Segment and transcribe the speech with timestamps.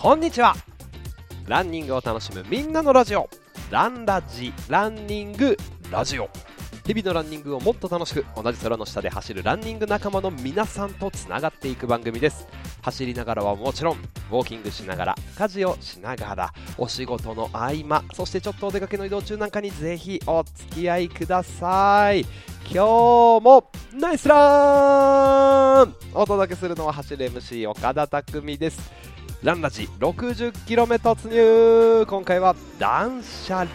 [0.00, 0.54] こんにちは。
[1.48, 3.28] ランニングを楽しむみんなのラジオ。
[3.68, 5.56] ランラジランニング
[5.90, 6.30] ラジオ。
[6.86, 12.46] 日々のランニングをもっと楽しく同じ空の下で走るランニング仲間の皆さんとつながっていく番組です。
[12.80, 22.20] 走りながらはもちろんウォーキングしながら家事をしながらお仕事の合間そしてちょっとお出かけの移動中なんかにぜひお付き合いください。
[22.72, 25.94] 今日もナイスラン！
[26.14, 28.96] お届けするのは走る MC 岡田匠です。
[29.44, 32.04] ランラジ 60km 突入。
[32.06, 33.68] 今回は断捨離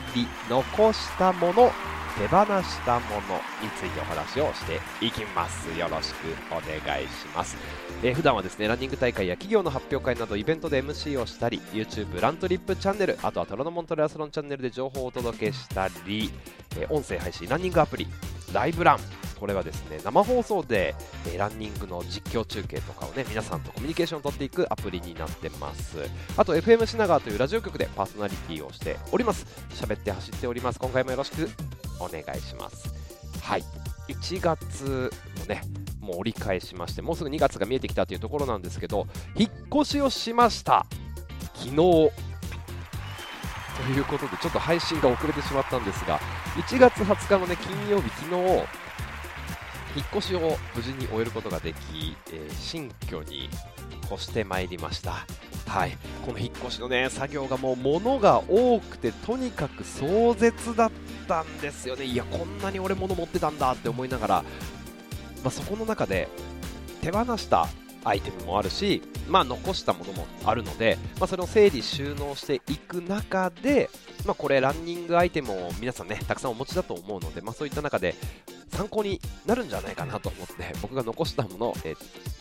[0.50, 1.72] 残したもの
[2.18, 5.70] 手放したものについてお話をしていきます。
[5.80, 7.56] よろしくお願いします、
[8.04, 16.30] えー、普段はですねランニング大会や企業の発表会などイベントで MC をしたり YouTube ラントリップチャンネルあとはトロノモントレアスロンチャンネルで情報をお届けしたり、
[16.78, 18.06] えー、音声配信ランニングアプリ
[18.54, 19.00] ライブラン
[19.44, 20.96] これはですね生放送で、
[21.28, 25.98] えー、ランニングの実況中継とかをね皆さんとコミュニケーションを取っていくアプリになってます。
[26.38, 29.46] あと FM 品川というラジオ局でパーソナリティをしております。
[29.72, 30.80] 喋って走っております。
[30.80, 31.50] 今回もよろしく
[32.00, 32.94] お願いします。
[33.42, 33.66] はい。
[34.08, 35.62] 1月もね
[36.00, 39.50] もう折り返しましてもうすぐ2月が見えてきたというところなんですけど引っ
[39.82, 40.86] 越しをしました。
[41.54, 41.76] 昨日。
[41.76, 42.14] と
[43.92, 46.18] いうことでちょっと配信が遅れてしまったんですが
[46.56, 48.83] 1月20日のね金曜日昨日
[49.96, 53.50] 引っ越しを無事に終えることができ、えー、新居に
[54.12, 55.26] 越してまいりました。
[55.68, 55.98] はい。
[56.26, 60.92] この引っ越しのね作業がもう物が多くてとにかく壮絶だっ
[61.28, 62.06] たんですよね。
[62.06, 64.44] いやこんなに俺物持ってたんだって思いながら、
[65.44, 66.28] まあ、そこの中で
[67.02, 67.68] 手放した
[68.04, 73.90] アイテムもあるし、まあ、残したものもあるので、まあ、それを整理収納していく中で、
[74.26, 78.16] まあ、これランニングアイテムを皆さんねたくさんお持ちだと思うので、まあ、そういった中で
[78.70, 81.98] 参考になるんじゃないかなと思って僕が残したもの、えー、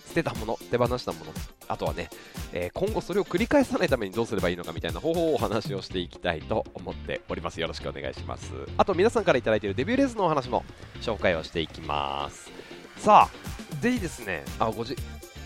[0.08, 1.32] 捨てたもの手放したもの
[1.68, 2.08] あとはね、
[2.52, 7.60] えー、今後それを繰り返さないためにどうすればいいのかみたいな方法をお話をしていきたいと思っております。
[7.60, 8.52] よろしくお願いします。
[8.76, 10.64] あと皆さんから頂いているデビューレースのお話も
[11.00, 12.50] 紹介をしていきます。
[12.96, 14.96] さあぜひですねあごじ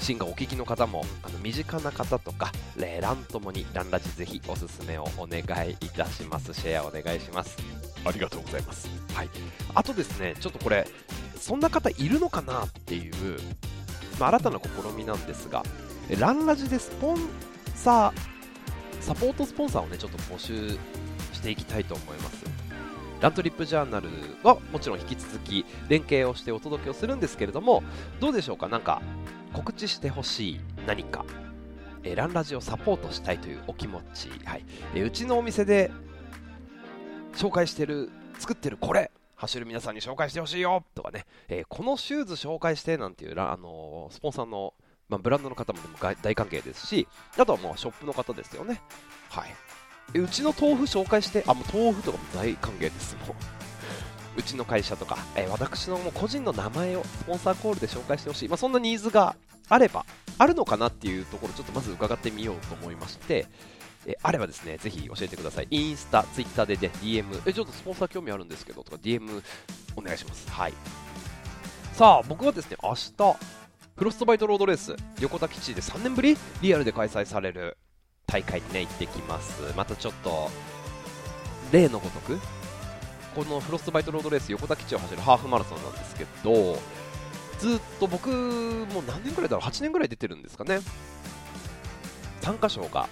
[0.00, 2.52] シンガーお聞きの方もあの身近な方とか
[3.00, 6.54] ランともにランラジぜひおすすめをお願いいたします。
[6.54, 7.56] シェアお願いします。
[8.04, 8.88] ありがとうございます。
[9.14, 9.30] はい。
[9.74, 10.86] あとですねちょっとこれ
[11.36, 13.14] そんな方いるのかなっていう、
[14.20, 15.64] まあ、新たな試みなんですが
[16.18, 17.18] ランラジでスポン
[17.74, 20.78] サーサポートスポンサーをねちょっと募集
[21.32, 22.44] していきたいと思います。
[23.20, 24.08] ラントリップジャーナル
[24.42, 27.82] はもちろん引き続き連携をしてお届けをするんですけれども
[28.20, 28.68] どうでしょうか？
[28.68, 29.00] なんか
[29.56, 31.25] 告知してほしい何か、
[32.03, 34.65] えー、ランラジをサポートしたいというお気持ち、はい。
[34.94, 35.91] えー、うちのお店で
[37.34, 44.75] 紹介してる作ってるこれ走る皆さんに紹介してほしいよとかね、えー、このシューズ紹介してなんていう、あのー、スポンサーの、
[45.09, 48.83] まあ、ブランドの方もでも大歓迎ですしあとはもうショップの方ですよね。
[49.31, 50.19] はい。
[50.19, 53.37] うちの豆腐紹介してあもう豆腐とかも大歓迎ですもう。
[54.38, 59.34] うちの会社とか、えー、私のもう個人の名前をスポンサーコールで紹介してほしい、まあ、そんなニーズが
[59.69, 60.04] あれば、
[60.38, 63.47] あるのかなっていうところ、ちょっとまず伺ってみようと思いまして、
[64.06, 65.69] えあればですね、ぜひ教えてください。
[65.71, 69.43] インスタ、ツイッターで、ね、DM、え、ちょっとスポンサー興味あるんですけど、とか DM
[69.97, 70.49] お願いします。
[70.50, 70.72] はい。
[71.93, 73.37] さあ、僕はですね、明日、
[73.97, 77.78] フロストバイトロードレース、横田基地で3年ぶりリアルで開催される
[78.26, 79.60] 大会にね、行ってきます。
[79.76, 80.50] またちょっと、
[81.72, 82.38] 例のごとく、
[83.34, 86.78] このフロストバイトロードレース横田基地を走るハーフマラソンなんですけど
[87.59, 90.81] ずっと僕もう何年ぐらいだろう？8年ぐらい出てるんですかね。
[92.43, 93.09] 参加賞が。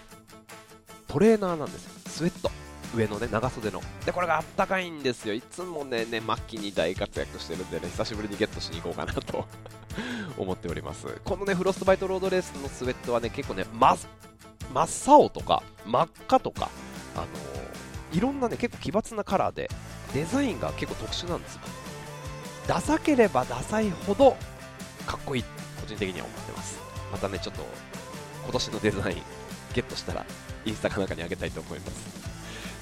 [1.09, 1.91] トレーナーなんですよ。
[2.06, 2.50] スウェット。
[2.94, 3.81] 上のね長袖の。
[4.05, 5.34] でこれがあったかいんですよ。
[5.34, 9.47] いつもねね末期に大活躍してるんでね久しぶりにゲットしに行こうかなと
[10.38, 11.06] 思っております。
[11.25, 16.70] このねフロストバイトロードレースのスウェットはね結構ね真っ青とか真っ赤とか
[17.17, 19.70] あのー、いろんなね結構奇抜なカラーで
[20.12, 21.61] デザインが結構特殊なんですよ。
[22.66, 24.37] ダサければダサいほど
[25.06, 25.44] かっこいい
[25.81, 26.78] 個人的には思ってます。
[27.12, 27.62] またねちょっと
[28.44, 29.22] 今年のデザイン
[29.75, 30.25] ゲットしたら
[30.64, 32.25] インスタかなんかにあげたいと思います。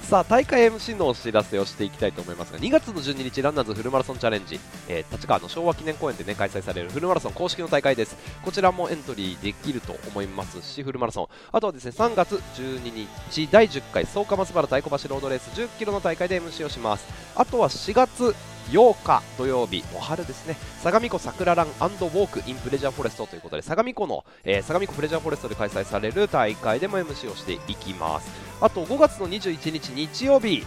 [0.03, 4.59] さあ大会 MC のお知らせをしていきたいと思いますが2月の12日ランナーズフルマラソンチャレンジ、
[4.89, 8.17] えー、立川の昭和記念公園で、ね、開催されるフルマラソン公式の大会です。
[8.43, 11.27] こちらもエントリーできると思いますしフルマラソン。
[11.53, 17.07] あとはですね3月12日第10回草加松原太鼓橋ロードレース1 0キロの大会で MC をします。
[17.35, 18.35] あとは4月
[18.71, 28.29] 8日土曜日、お春ですね、相模湖桜ランウォークインプレジャーフォレストということで、相模湖の、えー、相模湖プレジャーフォレストで開催される大会でも MC をしていきます。
[28.61, 30.65] あと5月の21日日曜日、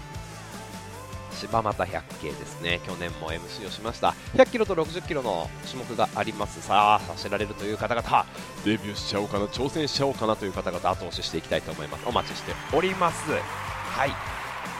[1.36, 2.80] 柴又百景ですね。
[2.86, 4.14] 去年も MC をしました。
[4.34, 6.62] 100キロと60キロの種目があります。
[6.62, 8.26] さあ走られるという方々
[8.64, 12.04] デビューしちゃおうかな挑戦しちゃおうかなという方々後押ししていきたいと思います。
[12.06, 13.30] お待ちしております。
[13.30, 14.35] はい。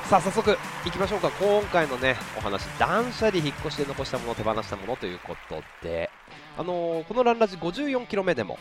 [0.09, 0.57] さあ早速
[0.87, 1.33] いきましょうか。
[1.33, 6.11] 今回のねお話断捨離引っ越しで残したもの手放したものということで
[6.57, 8.57] あのー、このランラジ54キロ目でも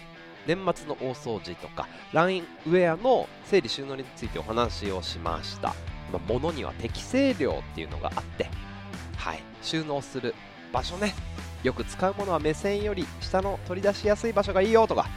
[0.47, 5.75] 年末の大掃除とかラインウェアの整理収納についてお話をしました、
[6.11, 8.49] まあ、物には適正量っていうのがあって
[9.15, 10.33] はい収納する
[10.73, 11.13] 場所ね。
[11.61, 15.07] よく使うものは目線より下の取り出しやすい場所がいいよとか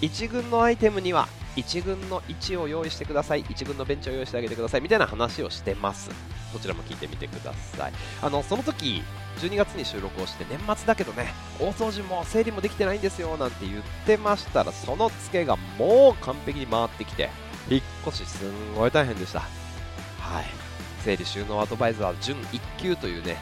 [0.00, 3.44] 1軍のアイテムには1軍の位置を用意してください。
[3.44, 4.80] 1軍のベンチを用意してあげてください。
[4.82, 6.10] みたいな話をしてます。
[6.52, 7.92] こちらも聞いてみてください。
[8.22, 9.02] あのその時
[9.38, 11.28] 12月に収録をして年末だけどね
[11.58, 17.28] 大掃除も整理もできてないんですよなんて言ってましたらそのツケがもう完璧に回ってきて
[17.68, 19.40] 引っ越しすんごい大変でした。
[19.40, 20.44] はい。
[21.04, 23.36] 整理収納アドバイザー準1級というね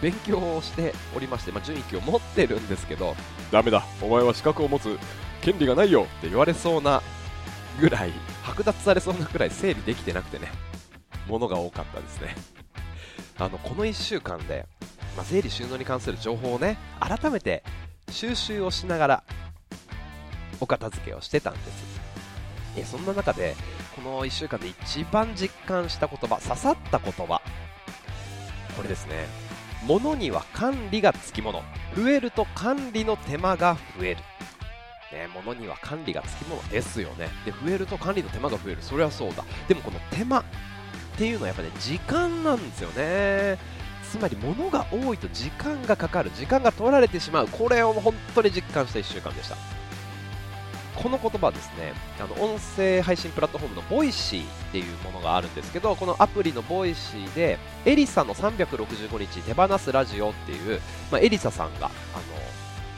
[0.00, 3.14] 勉強をしておりまして、まあ、準1級を持ってるんですけど
[3.50, 3.84] ダメだ。
[4.00, 4.98] お前は資格を持つ。
[5.42, 7.02] 権利がないよって言われそうな
[7.80, 8.12] ぐらい
[8.42, 10.50] 剥奪されそうなくらい整理できてなくてね。
[11.28, 12.34] ものが多かったですね。
[13.38, 14.66] あのこの1週間で
[15.16, 17.62] まあ、整理収納に関する情報をね改めて
[18.10, 19.24] 収集をしながら
[20.60, 22.02] お片付けをしてたんです。
[22.76, 23.54] えそんな中で
[23.94, 27.42] この1週間で一番実感した言葉刺さった言葉。
[28.76, 29.26] これですね。
[29.86, 31.62] 物には管理がつきもの。
[31.96, 34.20] 増えると管理の手間が増える。
[35.12, 37.28] ね、物には管理がつきものですよね。
[37.44, 38.78] で増えると管理の手間が増える。
[38.80, 39.44] それはそうだ。
[39.68, 40.44] でもこの手間っ
[41.16, 43.58] ていうのはやっぱね時間なんですよね。
[44.10, 46.30] つまり物が多いと時間がかかる。
[46.34, 47.48] 時間が取られてしまう。
[47.48, 49.56] これを本当に実感した1週間でした。
[51.02, 60.80] この言葉はですねあの音声配信プラットフォームの Voicy っていうものがあるんですけどこのアプリの Voicy でエリサの365日手放すラジオっていう、
[61.10, 61.92] まあ、エリサさんがあの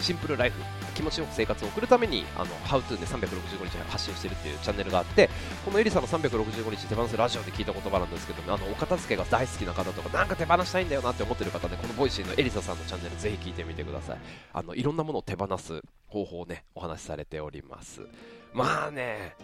[0.00, 0.60] シンプルライフ
[0.94, 5.29] 気持ちよく生活を送るために、あの、ハウトゥーで365日発信してるっていうチャンネルがあって、
[5.64, 14.19] このエリサさんの365日手放すラジオで聞いた言葉なんですけど、あの、お片付けが大好きな方とか、なんか手放したいんだよなって思ってる方ね、この Voicy のエリサさんのチャンネルぜひ聞いてみてください。
[14.52, 18.00] あの、いろんなものを手放す方法をね、お話しされております。
[18.52, 19.35] まあね、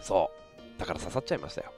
[0.00, 0.30] そ
[0.76, 0.80] う。
[0.80, 1.72] だから刺さっちゃいましたよ。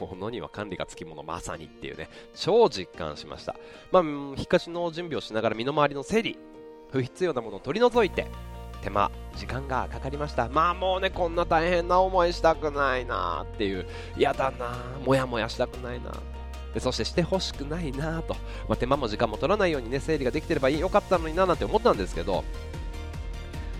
[0.00, 3.56] 物には管理がつきものまさにっていうね、超実感しました。
[3.90, 6.38] まあ、引っ越しの準備をしながら身の回りの整理、
[6.90, 8.26] 不必要なものを取り除いて
[8.82, 10.48] 手間時間がかかりました。
[10.48, 13.86] まあもうねこんな大変な思いしたくないなっていう。
[14.16, 16.12] 嫌だなもやもやしたくないな
[16.74, 18.34] でそしてしてほしくないなと、
[18.68, 22.44] まあ、手間も時間も取らないようにね整理ができてればよかったのにななんて思ったんですけど。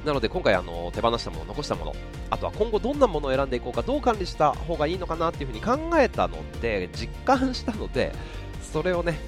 [0.04, 1.94] なので今回あの手放したもの残したもの
[2.31, 8.12] あとは今後どんなものを選んでいこうかどう管理した方がいいのかなっていうふうに考えたので実感したので
[8.62, 9.19] それをね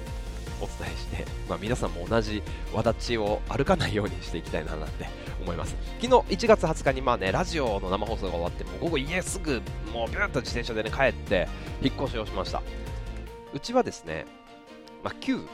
[0.61, 2.43] お伝えして、まあ、皆さんも同じ
[2.73, 5.09] わだちを歩かないようにしていきたいななんて
[5.41, 5.75] 思います。
[5.99, 9.61] 昨日1月20日にまあねラジオの生放送が終わってもう午後家すぐ
[9.93, 11.47] もうビューッと自転車でね帰って
[11.81, 12.61] 引っ越しをしました。
[13.53, 14.25] うちはですね、
[15.03, 15.47] まあ、旧う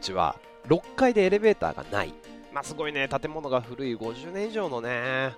[0.00, 2.12] ちは6階でエレベーターがない。
[2.52, 5.34] まあすごいね建物が古い50年以上のね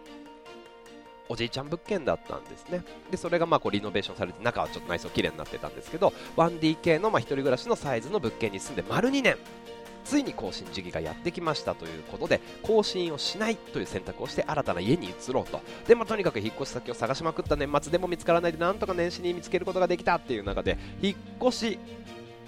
[1.31, 2.83] おじいちゃん物件だったんですね。
[3.09, 9.37] でそれがまあこうリノベーションされて中はちょっと内装綺麗になってたんですけど 1DK のまあ一人暮らしのサイズの物件に住んで丸2年。
[10.03, 15.61] ついに更新時期がやってきましたということで更新をしないという選択をして新たな家に移ろうと。
[15.87, 21.17] でもとにかく引っ越し先を探しまくった年末でも見つからないでなんとか年始に見つけることができたっていう中で引っ
[21.49, 21.79] 越し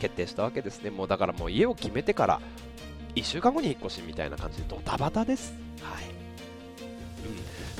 [0.00, 0.90] 決定したわけですね。
[0.90, 2.40] もうだからもう家を決めてから
[3.14, 5.54] 1週間後に引っ越しみたいな感じでドタバタです。
[5.82, 6.21] はい。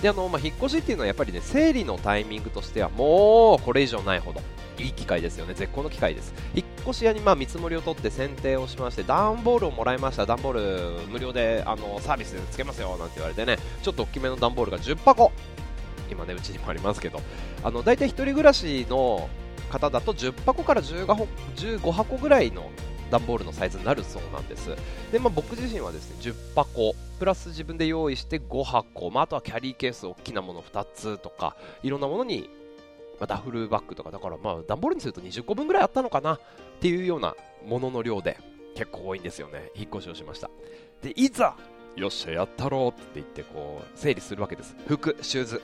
[0.03, 4.41] であの、まあ、引っ越しっていうのはやっぱりね整理のタイミングとしてはもうこれ以上ないほど
[4.79, 5.55] いい機会ですよね。
[5.55, 6.35] 絶好の機会です。
[6.55, 10.27] 引っ越し屋にまあ見積もりを取って選定をしまして段ボールをもらいました。
[10.27, 13.59] 段ボール無料であのサービスでつけますよなんて言われてね。
[13.83, 15.31] ちょっと大きめの段ボールが10箱。
[16.11, 17.21] 今ねうちにもありますけど。
[17.63, 19.29] あの大体1人暮らしの
[19.71, 22.71] 方だと10箱から15箱 ,15 箱ぐらいの
[23.13, 24.75] 段ボールのサイズになるそうなんです。
[25.13, 32.49] で、まあ、僕自身はですね10箱プラス自分で用意して5箱、まあ、あとはキャリーケース大きなもの2つとかいろんなものに、
[33.21, 36.41] まあ、ダフルバッグとかだからまあ段ボールにすると20個分ぐらいあったのかなっ
[36.81, 38.39] ていうようなものの量で
[38.75, 39.71] 結構多いんですよね。
[39.75, 40.51] 引っ越しをしました。
[41.03, 41.55] でいざ
[41.97, 44.75] よっしゃやったろうって言ってこう整理するわけです。
[44.89, 45.63] 服シューズ。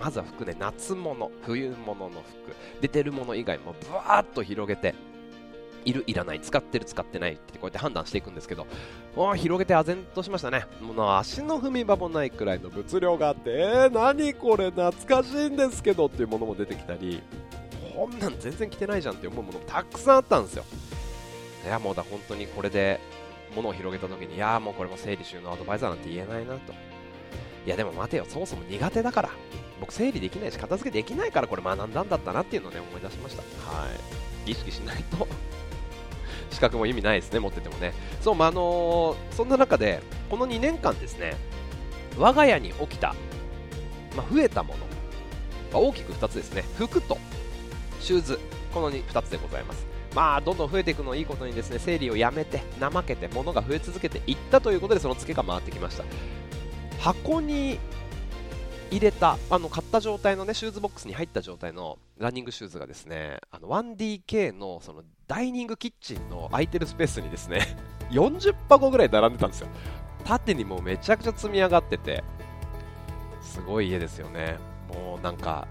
[0.00, 2.80] まずは服ね夏物冬物の服。
[2.80, 4.94] 出てるもの以外もブワーッと広げて
[5.86, 8.66] いるいらない使ってる使ってないってこうやって判断していくんですけど
[9.36, 10.66] 広げて唖然としましたね。
[10.80, 17.22] もう足の踏み場もないくらいの物量があってえー、何これ懐かしいんですけどっていうものも出てきたり
[17.94, 20.64] こんなん全然着てないじゃんって思うものもたくさんあったんですよ。
[21.64, 23.00] いやもうだ本当にこれで
[23.54, 26.72] 物を広げた時にいやもうこれも整理収納アドバイザーなんて言えないなと。
[27.64, 29.30] いやでも待てよそもそも苦手だから
[29.80, 33.42] 僕整理できないし片付けできないからこれ学んだんだったなっていうのをね思い出しました。
[33.70, 33.86] は
[34.46, 34.50] い。
[34.50, 35.26] 意識しないと。
[36.50, 37.92] 資格も意味ないですね持っててもね。
[38.20, 41.36] そうまあ、のー、そんな中でこの2年間ですね
[42.18, 43.14] 我が家に起きた、
[44.16, 44.80] まあ、増えたもの、
[45.72, 46.64] まあ、大きく2つですね。
[46.76, 47.18] 服と
[48.00, 48.40] シューズ
[48.72, 49.86] この 2, 2つでございます。
[50.14, 56.04] まあどんどん増えていくのをいいことにですね整理をやめて怠けて物が増え続けていったということでそのツケが回ってきました。
[57.00, 57.78] 箱に
[58.90, 67.76] 入れたあの買った状態のねシューズボックスに入った状態のランニングシューズがですねあの 1DK のそのダイニングキッチンの空いてるスペースにですね
[68.10, 69.68] 40箱ぐらい並んでたんですよ。
[70.24, 72.24] 縦にもうめちゃくちゃ積み上がってて
[73.40, 74.58] すごい家ですよね。
[74.88, 75.68] もうなんか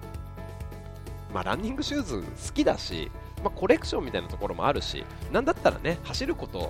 [1.33, 3.11] まあランニングシューズ好きだし
[3.45, 6.69] まあ、コレクションみたいなところもあるしなんだったらね走ること、まあ、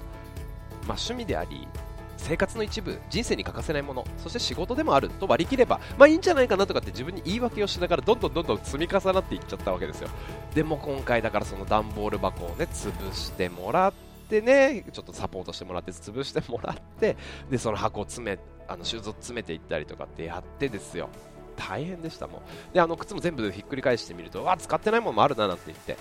[0.89, 1.69] 趣味であり
[2.17, 10.09] 生活の一部人生に欠かせないものそして仕事でもあると割り切ればまあいいんじゃないかなとかって自分に言い訳をしながらどんどんどんどん積み重なっていっちゃったわけですよ。
[10.53, 13.93] でも今回だからその段ボール箱をね潰してもらっ
[14.29, 17.17] てねちょっとサポートしてもらって潰してもらって
[17.49, 21.09] でその箱を詰めあのシューズを詰めていったりとかってやってですよ。
[21.57, 22.41] 大変でしたもん
[22.73, 25.97] であの靴も全部ひっくり返してみるとわ使ってないものもあるななんて言って。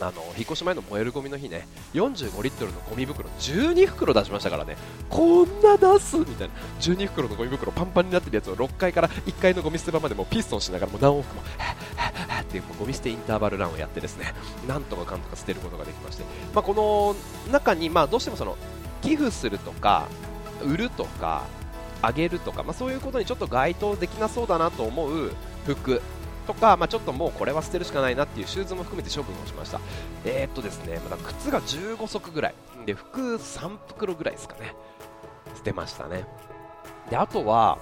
[0.00, 4.76] あの引っ越し前の燃えるゴミの日ね45リットルのゴミ袋12袋出しましたからね。
[5.08, 6.54] こんな出すみたいな。
[6.80, 11.42] 12袋のゴミ袋パンパンになってるやつを6階から1階のゴミ捨て場までもピストンしながらも何往復も
[12.40, 14.34] っていうゴミ捨てインターバルランをやってですね
[14.66, 16.74] なんとかかんとか捨てることができまして、まあ、こ
[17.46, 18.56] の中に、まあ、どうしてもその
[19.02, 20.08] 寄付するとか
[20.64, 21.44] 売るとか
[22.02, 25.32] あげるとか、まあ、そういうことにちょっと該当できなそうだなと思う
[25.66, 26.02] 服。
[26.46, 29.80] とか、まあ、ちょっともうこれは捨てるしかないなっていうシューズも含めて処分をしました。
[30.24, 32.54] えー、っとですね、まだ靴が15足ぐらい。
[32.86, 34.74] で、服3袋ぐらいですかね。
[35.54, 36.24] 捨てましたね。
[37.10, 37.78] で、あとは、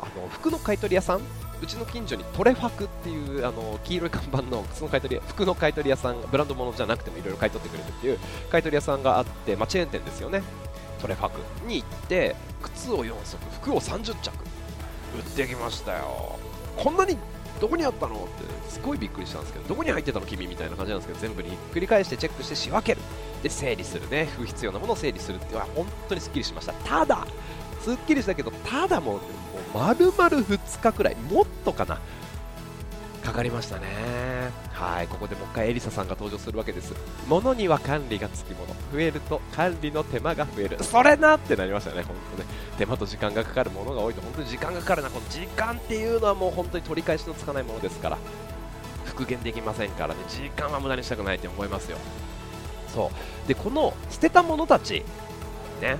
[0.00, 1.20] あの、服の買い取り屋さん
[1.62, 8.18] うちの近所にトレファクっていうあの黄色い看板の靴の買い取り服の買い取り屋さんブランド物じゃなくてもいろいろ買い取ってくれるっていう
[8.50, 10.42] 買い取り屋さんがあって、まあ、チェーン店ですよね
[11.00, 14.32] トレファクに行って靴を4足服を30着
[15.16, 16.38] 売ってきましたよ
[16.76, 17.16] こんなに
[17.60, 18.16] どこにあったの？
[18.16, 20.46] ってすごいびっくりしたんですけどどこに入ってたの君？
[20.46, 23.00] みたいな感じなんですけど全部にひっくり返してチェックして仕分ける。
[23.42, 24.28] で整理するね。
[24.36, 25.52] 不必要なものを整理するっていう。
[25.54, 26.72] のは本当にすっきりしました。
[26.72, 27.26] ただ
[27.80, 32.00] すっきりしたけどただもうもう丸々2日くらいもっとかな。
[33.24, 33.86] かかりましたね。
[34.72, 36.94] はいここでもう一回エリサさんが登場するわけです。
[37.26, 38.74] 物には管理がつきもの。
[38.92, 40.82] 増えると管理の手間が増える。
[40.84, 42.48] それなってなりましたね本当ね。
[42.76, 44.20] 手間と時間がかかるものが多いと。
[44.20, 45.08] 本当に時間がかかるな。
[45.08, 48.18] この時間っていうのはもう本当に取り返しのつかないものですから。
[49.06, 50.20] 復元できませんからね。
[50.28, 51.96] 時間は無駄にしたくないって思いますよ。
[52.92, 53.10] そ
[53.44, 53.48] う。
[53.48, 55.02] でこの捨てたものたち。
[55.80, 55.96] ね。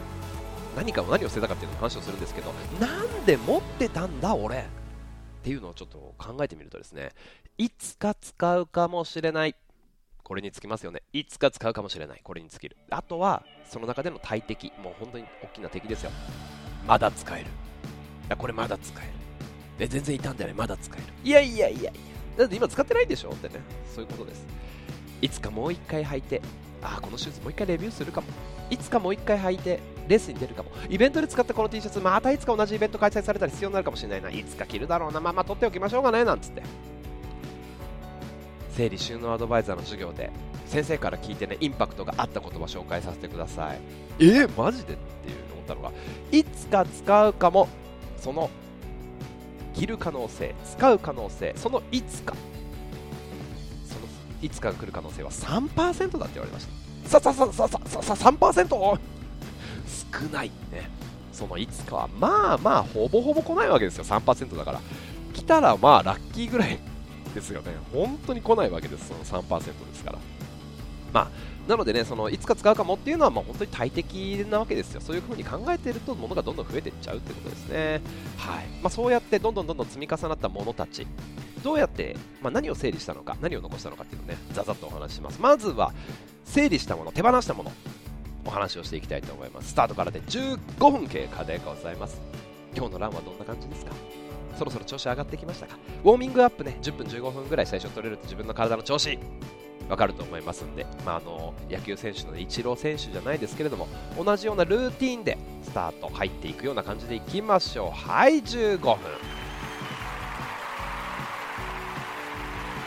[0.76, 2.52] 何かを何を捨てたかっていうの話をするんですけど。
[2.80, 4.66] なんで持ってたんだ俺。
[5.44, 7.10] っていうのをちょっと考えてみるとですね
[7.58, 9.54] いつか使うかもしれない。
[10.22, 11.02] これにつきますよね。
[11.12, 12.20] いつか使うかもしれない。
[12.24, 12.78] これに尽きる。
[12.88, 14.72] あとはその中での大敵。
[14.82, 16.10] もう本当に大きな敵ですよ。
[16.88, 17.46] まだ使える。
[18.32, 19.12] いこれまだ使える。
[19.80, 20.54] え全然傷んでない。
[20.54, 21.06] まだ使える。
[21.22, 21.92] いやいやいやいや。
[22.38, 23.32] だって今使ってないでしょ？
[23.32, 23.60] ってね。
[23.94, 24.46] そういうことです。
[25.20, 26.40] いつかもう一回履いて
[26.80, 28.26] ああこのシューズもう一回レビューするかも。
[28.70, 30.70] いつかもう一回履いてレースに出るかも。
[30.88, 34.30] イベントで使ったこの T シャツまたいつか同じイベント開催されたら必要になるかもしれないな。
[34.30, 35.20] いつか着るだろうな。
[35.20, 36.62] まあまあ取っておきましょうかねなんつって。
[38.76, 40.30] 整理収納アドバイザーの授業で
[40.66, 43.78] 先生から聞いてねインパクトがあった言葉紹介させてください。
[44.18, 45.92] えー、マジでっていう思ったのが
[46.32, 47.68] いつか使うかも
[48.18, 48.50] その
[49.74, 52.34] 着る可能性使う可能性そのいつか。
[53.86, 54.06] その
[54.42, 56.66] いつかが来る可能性は3%だって言われまし
[57.04, 57.20] た。
[57.20, 58.98] さささささささ 3%?
[59.86, 60.88] 少ないね。
[61.32, 64.04] そのいつかはまあまあほぼほぼ来ないわけですよ。
[64.04, 64.80] 3%だから。
[65.32, 66.78] 来たらまあラッキーぐらい
[67.34, 67.72] ですよね。
[67.92, 69.08] 本当に来ないわけです。
[69.08, 70.18] その3%ですから。
[71.12, 75.00] まあなのでねそのいつか使うかもっていうのはまあ本当に大敵なわけですよ。
[75.00, 78.00] そういう風に考えていると物がどんどん増えていっちゃうってことですね。
[78.36, 78.66] はい。
[78.82, 81.06] まあ、そうやってどんどんどんどん積み重なったものたち。
[81.62, 85.40] どうやって、まあ、何を整理したのか何を残したのかっていうのをねざざっとお話しします。
[85.40, 85.92] まずは
[86.44, 87.72] 整理したもの手放したもの。
[88.44, 89.70] お話をしていきたいと思います。
[89.70, 92.20] スタートからで15分経過でございます。
[92.76, 93.92] 今日のランはどんな感じですか？
[94.56, 95.76] そろそろ調子上がってきましたか？
[96.04, 99.18] ウォーミングアップね10分15分ぐらい最初取れると自分の体の調子。
[99.86, 103.86] わかると思いますんで、まあ、あの野球選手の、イチロー選手じゃないですけれども
[104.16, 107.90] 同じようなルーティンでスタート入っていくような感じでいきましょう。
[107.90, 108.96] はい15分。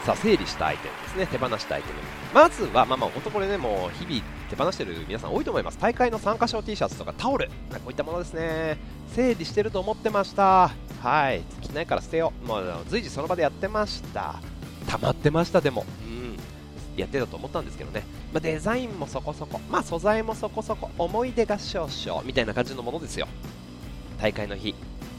[0.05, 1.27] さあ整理したアイテムですね。
[1.27, 1.99] 手放したアイテム。
[2.33, 5.77] まずはまあまあ本当これねもう日々手放してる皆さん多いと思います。
[5.77, 7.53] 大会の参加賞 T シャツとかタオルこ
[7.87, 8.77] ういったものですね。
[9.13, 10.71] 整理してると思ってました。
[11.01, 11.41] はい。
[11.61, 12.47] 着ないから捨てよう。
[12.47, 14.35] もう随時その場でやってました。
[14.87, 15.85] 溜まってましたでも。
[16.03, 16.37] うん。
[16.95, 20.89] やってたと思ったんですけどね、まあ、デザインもそこそこ、まあ、素材もそこそこ。
[20.97, 23.27] 思い出が少々みたいな感じのものですよ。
[24.19, 24.73] 大会の日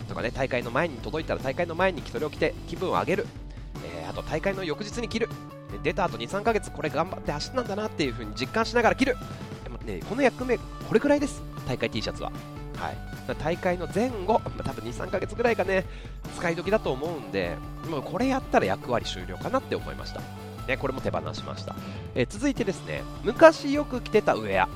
[0.08, 0.30] とかね。
[0.30, 3.26] 大会の前に届いたら大会の前にそれを着て気分を上げる、
[3.84, 5.28] えー、あと大会の翌日に着る。
[5.72, 9.16] で出た後2、3ヶ月これ頑張って走ったんだなっていう風に実感しながら着る。
[9.84, 11.42] で、ね、この役目これくらいです。
[11.66, 12.32] 大会 T シャツは、
[12.76, 12.96] はい、
[13.38, 15.84] 大会の前後、まあ、多分2、3ヶ月ぐらいがね
[16.36, 17.56] 使い時だと思うんで
[17.90, 20.20] もうこれやったら役割終了かなって思いました。
[20.66, 21.74] ね、これも手放しました、
[22.14, 24.68] えー、続いてですね昔よく着てたウェア。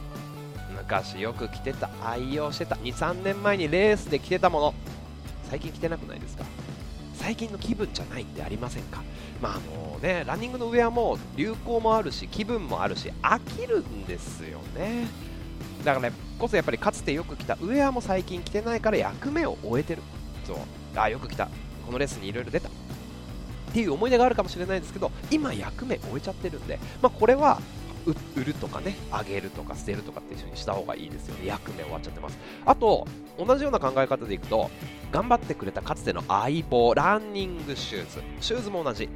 [0.78, 4.74] 昔よく着てた愛用してた23年前にレースで着てたもの。
[5.48, 6.44] 最近着てなくないですか？
[7.22, 9.00] 最近の気分じゃないってありませんか？
[9.40, 9.60] まああ
[9.92, 15.06] のねランニングのウェアも流行もあるし気分もあるし飽きるんですよね。
[15.84, 20.02] だからこそやっぱりかつてよく着たウェアも最近着てないから役目を終えてる
[20.44, 20.56] そう
[20.96, 21.48] あよく着た。
[21.86, 22.68] このレースにいろいろ出た。
[22.68, 22.72] っ
[23.72, 27.60] ていう思い出があるかもしれないですけど今役目終えちゃってるんで、まあ、これは
[28.36, 31.46] 売るとかね、あげるとか捨てるとかっていう風にした方がいいですよね。
[31.46, 32.38] 役目終わっちゃってます。
[32.64, 33.06] あと、
[33.38, 34.70] 同じような考え方でいくと、
[35.10, 38.22] 頑張ってくれたかつての相棒、ランニングシューズ。
[38.40, 39.08] シューズも同じ。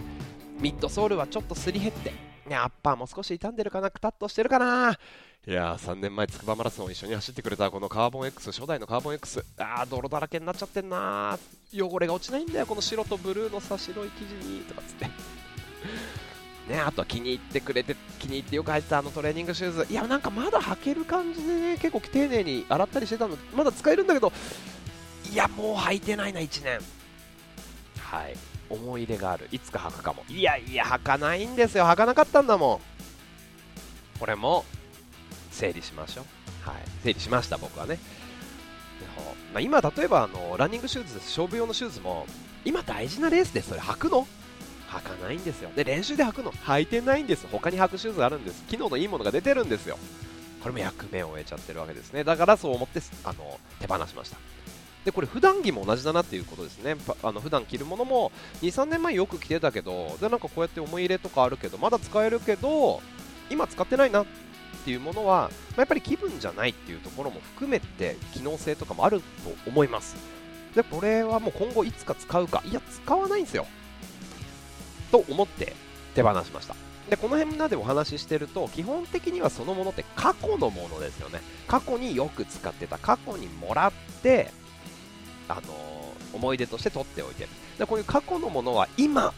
[0.60, 2.12] ミッドソールはちょっとすり減って、
[2.46, 4.98] ね、アッパーも少し傷んでるかな、くたっとしてるかな。
[5.46, 11.38] いやー、3年前、つくばマラソンを一緒に走ってくれたこのカーボン X、初代のカーボン X、あー、泥だらけになっちゃってんな
[11.72, 15.06] 汚れが落ちないんだよ、この白とブルーのさ、白い生地に、とかつって。
[16.68, 24.32] ね、あとは気に入ってくれて、気に入ってよく履いてたあのトレーニングシューズ、いや、なんかまだ履ける感じでね、結構丁寧に洗ったりしてたの、まだ使えるんだけど、
[25.30, 26.80] いや、もう履いてないな、1年。
[28.00, 28.36] はい。
[28.68, 29.48] 思い入れがある。
[29.52, 30.24] いつか履くかも。
[30.28, 31.84] いやいや、履かないんですよ。
[31.84, 32.80] 履かなかったんだも
[34.16, 34.18] ん。
[34.18, 34.64] これも、
[35.52, 36.68] 整理しましょう。
[36.68, 36.82] はい。
[37.04, 37.98] 整理しました、僕はね。
[39.52, 42.26] まあ、今、例えばあのランニングシューズ、勝負用のシューズも、
[42.64, 44.26] 今大事なレースでそれ履くの？
[44.88, 45.70] 履かないんですよ。
[45.74, 47.46] で、練習で履くの履いてないんです。
[47.50, 48.64] 他に履くシューズあるんです。
[48.64, 49.98] 機能のいいものが出てるんですよ。
[50.62, 52.24] これも役目を終えちゃってるわけですね。
[52.24, 54.36] だからそう思ってあの手放しました。
[55.04, 63.00] でこれ普段着も同じだなっていうことですね、あの普段着るものも2、3年前よく着てたけど、でなんかこうやって思い入れとかあるけど、まだ使えるけど、
[63.48, 64.26] 今使ってないなっ
[64.84, 69.24] ていうものは、まあ、やっぱり気分じゃないっていうところも含めて、機能性とかもあると
[69.70, 70.16] 思います。
[70.74, 73.68] でこれはもう今後いつか使うか、いや、使わないんですよ。
[75.24, 75.74] と思って
[76.14, 76.74] 手放しました。
[77.08, 81.40] でこの辺までお話ししてると基本的にはそのものって過去のものですよね。
[81.68, 84.50] 過去によく使ってた過去にもらって
[85.48, 87.48] あのー、思い出として取っておいてる。
[87.78, 89.32] でこういう過去のものは今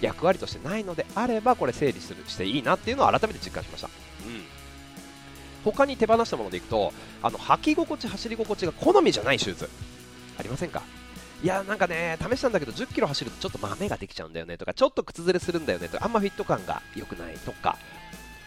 [0.00, 3.90] 役割としてないのであればこれ整理するしていいなっていうのを改めて実感しました、う
[4.30, 4.42] ん、
[5.64, 9.68] 他に手放したものでいくとあの履き心地走り心地が好みじゃないシューズ。
[10.38, 10.82] ありませんか？
[11.42, 17.78] いやなんかね試したんだけど10キロ走るとちょっと豆ができちゃうんだよねとかちょっと靴ずれするんだよねとかあんまフィット感が良くないとか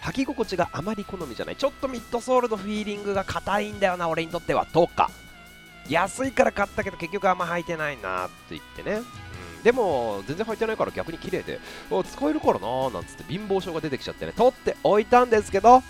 [0.03, 5.09] 履き心地があまり好みじゃないちょっとミッドソールのフィーリングが硬いんだよな俺にとってはとか
[5.89, 11.59] 安いから買ったけど結局あんま履いてないなって言ってね、うん、でも全然履いてないから逆に綺麗で
[12.05, 15.81] 使えるからななんつって貧乏症が出てきちゃってね取っておいたんですけど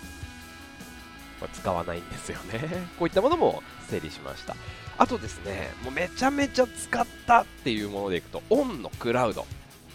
[1.52, 2.86] 使わないんですよね。
[2.98, 4.56] こういったものも整理しました。
[4.96, 9.46] あとですね、もうめちゃめちゃ使ったっていうものでいくと、オンのクラウド。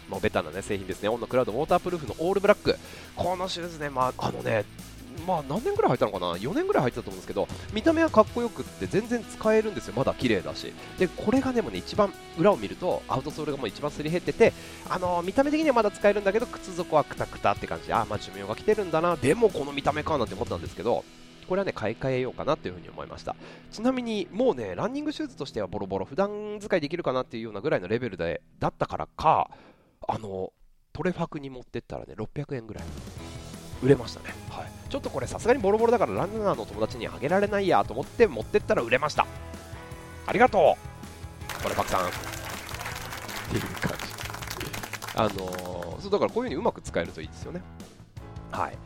[0.10, 1.10] もうベタな、ね、製品ですね。
[1.10, 2.78] オンのクラウドウォータープルーフのオールブラック。
[3.16, 4.66] このシューズね、まあ、あのね、
[5.28, 9.94] まあ何年ぐらい履いたのかな ?4 年ぐらい履いてたと思うんですけど、見た目はかっこよくって全然使えるんですよ。
[9.96, 10.74] まだ綺麗だし。
[10.98, 14.54] で、これがでもね、一番裏を見ると、アウトソールがもう一番すり減ってて、
[14.90, 21.04] あのー、見た目的にはまだ使えるんだけど、靴底はくたくたって感じで、あ、まあ寿命が来てるんだな、でもこの見た目かなんて思ったんですけど、
[21.50, 23.36] これはね、買い替えようかなというふうに思いました。
[23.72, 29.50] ちなみに、もうね、ランニングシューズとしてはボロボロ、普段使いできるかなっていうようなぐらいのレベルで、だったからか、
[30.08, 30.54] あの、
[30.94, 32.84] トレファクに持ってったらね、600円ぐらい。
[33.82, 39.26] 売れましたね、はい、ちょっとこれさすがにボロボロだからランナーの友達にあげられないやと思って持ってったら売れました。
[40.28, 40.76] ありがと
[41.58, 41.64] う。
[41.64, 42.08] トレファクさん。
[42.08, 42.10] っ
[43.50, 44.10] ていう感じ。
[45.16, 47.62] あのー、そうだからこういう風にうまく使えるといいですよね。
[48.52, 48.78] はい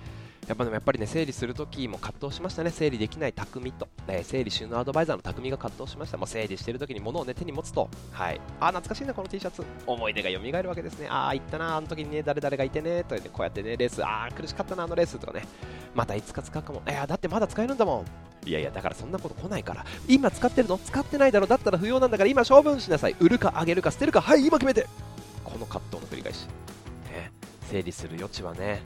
[0.48, 2.70] やっぱでもやっぱりね整理するときも葛藤しましたね。
[2.70, 6.18] 整理できない匠と、え、整理収納アドバイザーの匠が葛藤しました。
[6.18, 8.42] もう整理してるときに物をね手に持つとはい。
[8.60, 9.64] あ懐かしいなこの T シャツ。
[9.88, 14.04] 思い出が蘇るわけですねああ行ったなあの時にね誰々がいてねとねこうやってねレース。
[14.04, 15.46] ああ苦しかったなあのレースとかね
[15.96, 16.82] またいつか使うかも。
[16.88, 18.04] いやだってまだ使えるんだも
[18.44, 18.48] ん。
[18.48, 19.86] いやいやだからそんなこと来ないから。
[20.10, 20.78] 今使ってるの？
[20.78, 21.48] 使ってないだろ。
[21.48, 23.16] だったら不要なんだから今処分しなさい。
[23.22, 24.88] 売るかあげるか捨てるかはい今決めて。
[25.46, 26.48] この葛藤の繰り返し、
[27.12, 27.32] ね、
[27.70, 28.82] 整理する余地はね。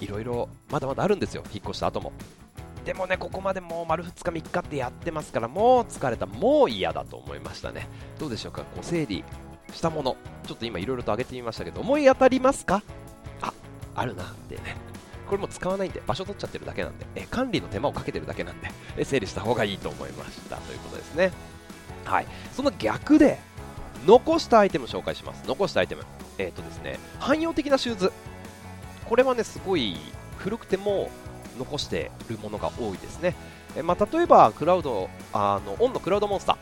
[0.00, 2.12] いろいろまだまだあるんですよ、引っ越した後も。
[2.84, 7.86] でもねここまでもう丸2日3日ってやってますからもう疲れたもう嫌だと思いましたね。
[8.18, 9.22] どうでしょうかこう整理
[9.72, 10.16] したもの。
[10.46, 12.82] ちょっと今いろいろと挙げてみましたけど思い当たりますか？
[13.42, 13.52] あ
[13.94, 14.76] あるなってね。
[15.28, 17.06] これも使わないんで場所取っちゃってるだけなんで。
[17.14, 20.56] え管理の手間をかけてるだけなんでえ整理した方がいいと思いました。
[20.56, 21.30] ということですね。
[22.04, 22.26] はい。
[22.52, 23.38] その逆で
[24.06, 25.44] 残したアイテム紹介します。
[25.46, 26.04] 残したアイテム。
[26.38, 28.12] えっ、ー、とですね汎用的なシューズ。
[29.10, 29.96] これはねすごい
[30.38, 31.10] 古くても
[31.58, 33.34] 残しているものが多いですね、
[33.76, 36.52] えまあ、例えばクラウドあのオンのクラウドモンスタ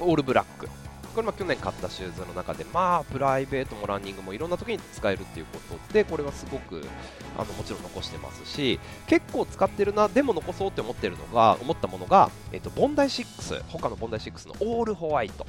[0.00, 0.04] ー。
[0.04, 0.68] オールブラック。
[1.14, 2.66] これも去年買ったシューズの中で。
[2.74, 6.82] まあプライベートもランニングもいろんな時に使えるっていうことでこれはすごく
[7.38, 15.46] あのもちろん残してますし結構使ってるなでも残そうって思ってるのが思ったものが、えっと、ボンダイ6他のボンダイ6のオールホワイト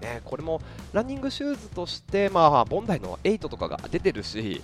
[0.00, 0.60] ね、これも
[0.92, 4.60] ランニングシューズとして、まあ、ボンダイの8とかが出てるし、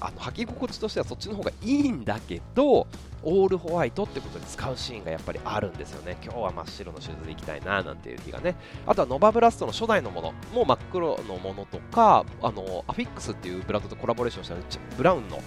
[0.00, 2.86] あの履き心地としてはそっちの方がいいんだけど
[3.24, 6.16] オールホワイトってことで使うシーンがやっぱりあるんですよね。
[6.22, 8.54] 今日は真っ白のシューズで行きたいななんていう日がね。
[8.86, 14.54] あとはノバブラストの初代のものも真っ黒のものとかあのアフィックスっていうブランドとコラボレーションした
[14.96, 15.42] ブラウンの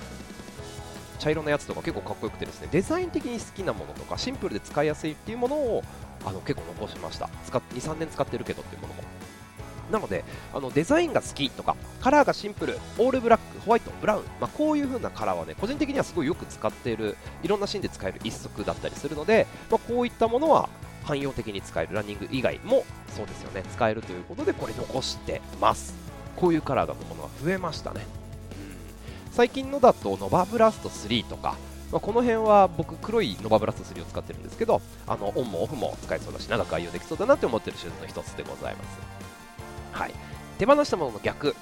[1.20, 5.84] 茶色のやつとか結構かっこよくてですねデザイン的に好きなものとかシンプルで使いやすいっていうものを
[6.26, 7.30] あの結構残しました。
[7.48, 9.04] 23年使ってるけどっていうものも。
[9.92, 10.24] なので
[10.54, 20.70] あのデザインが好きとかカラーがシンプルオールブラックホワイトブラウン、まあ、こういう風なカラーはね個人的にはすごいよく使っているいろんなシーンで使える一足だったりするので、まあ、こういったものは
[21.04, 25.94] 汎用的に使えるランニング以外もそうですよね使えるということでこれ残してます。
[26.36, 28.06] こういうカラーのものが増えましたね、
[29.28, 31.56] うん、最近のだとノバブラスト3とか
[31.92, 39.21] まあ、この辺は僕黒いノバブラスト3を使ってるんですけどあのオンもオフも使えそうだし長く愛用できそうだなって思ってるシューズの一つでございます。
[39.92, 40.14] はい、
[40.58, 41.56] 手放したものの逆。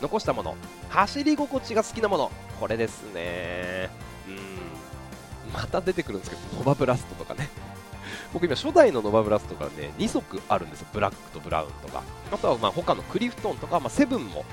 [0.00, 0.56] 残したもの。
[0.90, 2.30] 走り心地が好きなもの。
[2.60, 3.90] これですね。
[4.28, 5.52] うん。
[5.52, 7.48] また出てくるんですけどノバブラストとかね。
[8.32, 10.86] 僕今初代のノバブラストがね2足あるんですよ。
[10.92, 12.02] ブラックとブラウンとか。
[12.32, 14.44] あとはまあ他のクリフトンとか、まあ、セブンも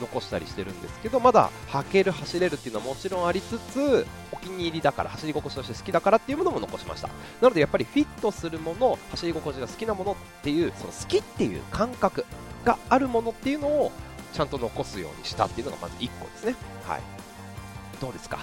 [0.00, 7.08] 残したりしてるんですけどまだ履ける走れるっていうのはもちろんありつつお気に入りだから走り心地として好きだからっていうものも残しました。
[7.40, 12.24] なのでやっぱりフィットするもの走り心地が好きなものっていうその好きっていう感覚
[12.64, 13.92] があるものっていうのを
[14.32, 16.54] ちゃんと残すようにしたっていうのがまず1個ですね。
[16.86, 17.00] はい、
[18.00, 18.38] どうですか？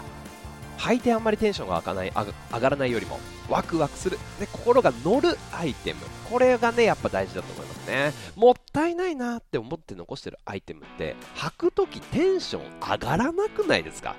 [0.82, 1.00] 履い。
[1.00, 2.12] てあんまりテンションが上がない。
[2.54, 2.92] 上がらない。
[2.92, 7.66] よりもワクワクするで心が乗るアイテムこれがねやっぱ大事だと思い。
[7.66, 8.96] ますねもったい。
[8.96, 9.16] ない。
[9.16, 13.84] なって思って残してるアイテムって履くときテンション上がらなくない。
[13.84, 14.16] ですか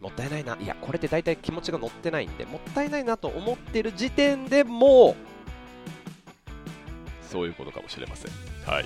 [0.00, 0.30] もったい。
[0.30, 0.44] ない。
[0.44, 0.66] ない。
[0.66, 2.26] やこれって大体気持ちが乗ってない。
[2.26, 2.90] んでもったい。
[2.90, 3.04] ない。
[3.04, 5.36] なと思ってる時点でもう
[7.26, 7.50] そうい。
[7.50, 8.32] うことかもしれません
[8.66, 8.84] はい。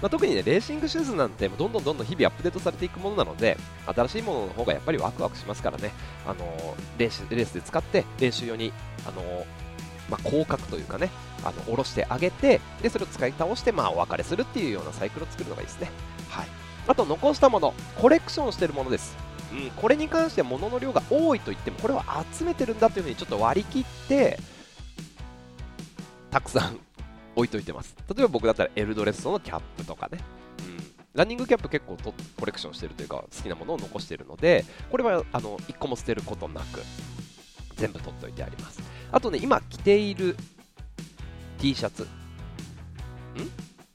[0.00, 3.56] まあ、特にねレーシングシューズなんてどんどんどんどん日々アップデートされていくものなので
[3.86, 5.90] 新しいものの方がやっぱりワクワクしますからね、
[6.26, 8.72] あのレースレースで使って練習用に、
[9.06, 9.22] あの
[10.08, 11.10] まあ、広角というかね
[11.42, 15.90] あの下ろしてあげてでそれを使い倒して、まあ、お別れするっていうようなサイクルを作るのがいいですね、
[16.28, 16.46] はい、
[16.86, 19.16] あと残したものコレクションしてるものです。
[19.50, 24.38] うん、これに関しては物の量が多いと言ってもこれは集めてるんだというふうにちょっと割り切って
[26.30, 26.78] たくさん
[27.38, 27.94] 置いといてます。
[28.08, 30.18] 例えば僕だったらエルドレッソのキャップとかね。
[30.58, 30.94] うん。
[31.14, 36.80] ランニングキャップ結構とコレクションしてるというか好きなものを残してるので、これはあの1個も捨てることなく
[37.76, 38.82] 全部取っておいてあります。
[39.12, 40.36] あとね、今着ている
[41.58, 42.02] T シャツ。
[42.02, 42.06] ん？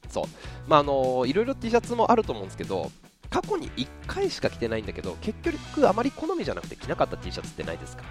[0.10, 0.26] そう。
[0.68, 2.92] まあ、あのいろいろ T シャツもあると思うんですけど、
[3.30, 8.04] 過去に1回しか着てないんだけど、結局あまり好みじゃなくて着なかった T シャツってないですか？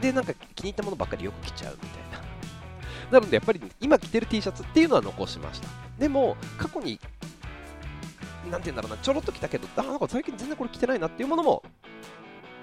[0.00, 2.01] で、なんか気に入ったものばっかりよく着ちゃうみたいな。
[3.12, 5.68] なのでやっぱり今着てる T シャツっていうのは残しました。
[5.98, 6.98] でも過去に
[8.50, 11.62] なて言うんだろうなちょろっと着たけどあなんか最近全然これ着てないなっていうものも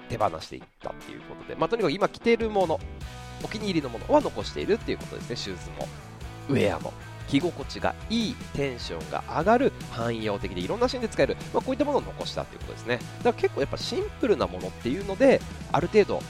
[0.08, 2.80] 手放していったっていうことで、まあ、とにかく今着ているもの
[3.42, 5.88] お気に入りのものは残しているっていうことですねシューズも。
[6.48, 6.92] ウェアも。
[7.28, 12.98] 着心地がいいテンションが上がる汎用的でいろんなシーンで使える、まあ、こういったものを残したっていうことですね。
[13.18, 16.20] だから結構やっぱシンプルなものっていうのである程度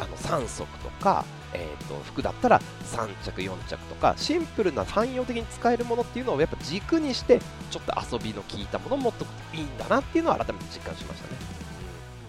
[0.00, 11.36] あの3足とかえーと、服だったら3着、4着とかシンプルな汎用的に使えるものっていうのをやっぱ軸にしてちょっと遊びの効いたものを持っておくといいんだなっていうのを改めて実感しましたね。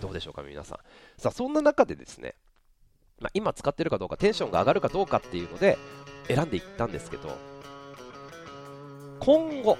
[0.02, 0.80] どうでしょうか、皆さん。
[1.18, 2.36] さあ、そんな中でですね、
[3.20, 5.78] まあ、今使ってるかどうか、テンションが上がるかどうかっていうので
[6.28, 7.38] 選んでいったんですけど、
[9.20, 9.78] 今後、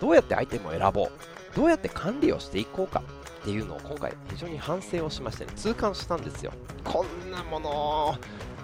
[0.00, 1.10] どうやってアイテムを選ぼう、
[1.56, 3.02] どうやって管理をしていこうか
[3.40, 6.52] っていうのを今回非常に反省をしまして、ね、痛感したんですよ。
[6.84, 8.18] こんなもの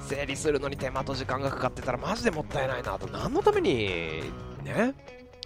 [0.09, 3.07] 整理するのに手間と時間がかかってたらマジでもったいないなと。
[3.09, 4.23] 何のために
[4.63, 4.95] ね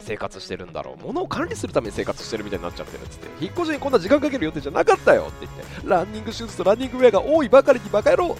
[0.00, 1.04] 生活してるんだろう。
[1.04, 3.44] 物を管理するために生活してるみたいになっちゃってるっつって。
[3.44, 5.88] 引っ越しにこんな時間かける予定じゃなかったよって言って。
[5.88, 8.36] ランニングシューズとランニングウェアが多いばかりにバカ野郎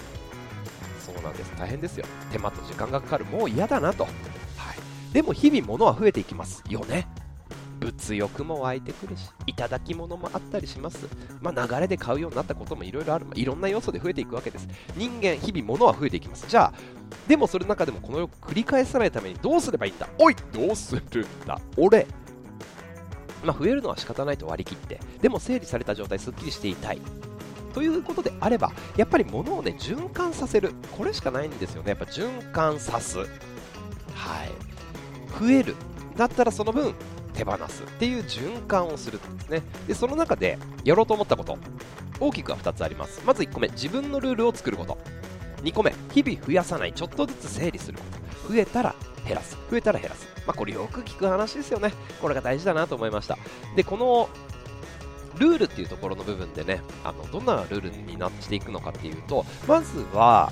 [1.05, 1.53] そうなんです。
[1.57, 2.05] 大変ですよ。
[2.31, 3.25] 手間と時間がかかる。
[3.25, 4.13] もう嫌だなと、はい、
[5.13, 7.07] でも日々物は増えていきますよね。
[7.79, 11.07] 物欲も湧いてくるし、いただき物もあったりします。
[11.41, 14.67] まあ、流れで買うようになったこともいろいろある、まあ、いろんな要素で増えていくわけです。
[14.95, 16.45] 人間、日々物は増えていきます。
[16.47, 16.73] じゃあ、
[17.27, 20.07] でもそれの中でもこの世を繰り返さないためにどうすればいいんだ？
[20.19, 21.59] おいどうするんだ？
[21.77, 22.05] 俺
[23.43, 26.99] まあ、増えるのは仕方ないと割り切って、でも整理された状態、すっきりしていたい。
[27.73, 30.73] ということであれば、やっぱり物をね、循環させる。
[30.97, 31.91] これしかないんですよね。
[31.91, 33.19] やっぱ循環さす。
[33.19, 33.27] はい。
[35.39, 35.75] 増える。
[36.17, 36.93] だったらその分、
[37.33, 39.61] 手放すっていう循環をするんですね。
[39.87, 41.57] でその中でやろうと思ったこと。
[42.19, 43.21] 大きくは2つあります。
[43.25, 44.97] まず1個目自分のルールを作ること。
[45.63, 46.93] 2個目日々増やさない。
[46.93, 48.03] ちょっとずつ整理するこ
[48.47, 48.53] と。
[48.53, 49.57] 増えたら減らす。
[49.69, 50.27] 増えたら減らす。
[50.45, 51.93] まあこれよく聞く話ですよね。
[52.21, 53.37] これが大事だなと思いました。
[53.75, 54.29] でこの
[55.37, 60.51] ルールっていうところの部分でねあのどんなルールになっていくのかっていうとまずは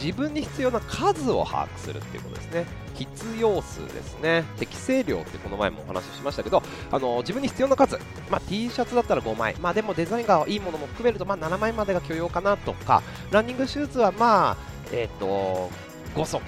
[0.00, 2.66] 自分に必要な数を把握するっていうことですね。
[2.98, 4.44] 必要数ですね。
[4.58, 7.98] 適正量ってこの前もお話ししましたけどあの自分に必要な数、
[8.30, 14.56] まあ、T シャツだったら5枚、まあ、でもデザインがいいものも含めると、まあ、7枚までが許容かなとかランニングシューズはまあ
[14.92, 15.70] えっ、ー、と
[16.14, 16.42] 5足。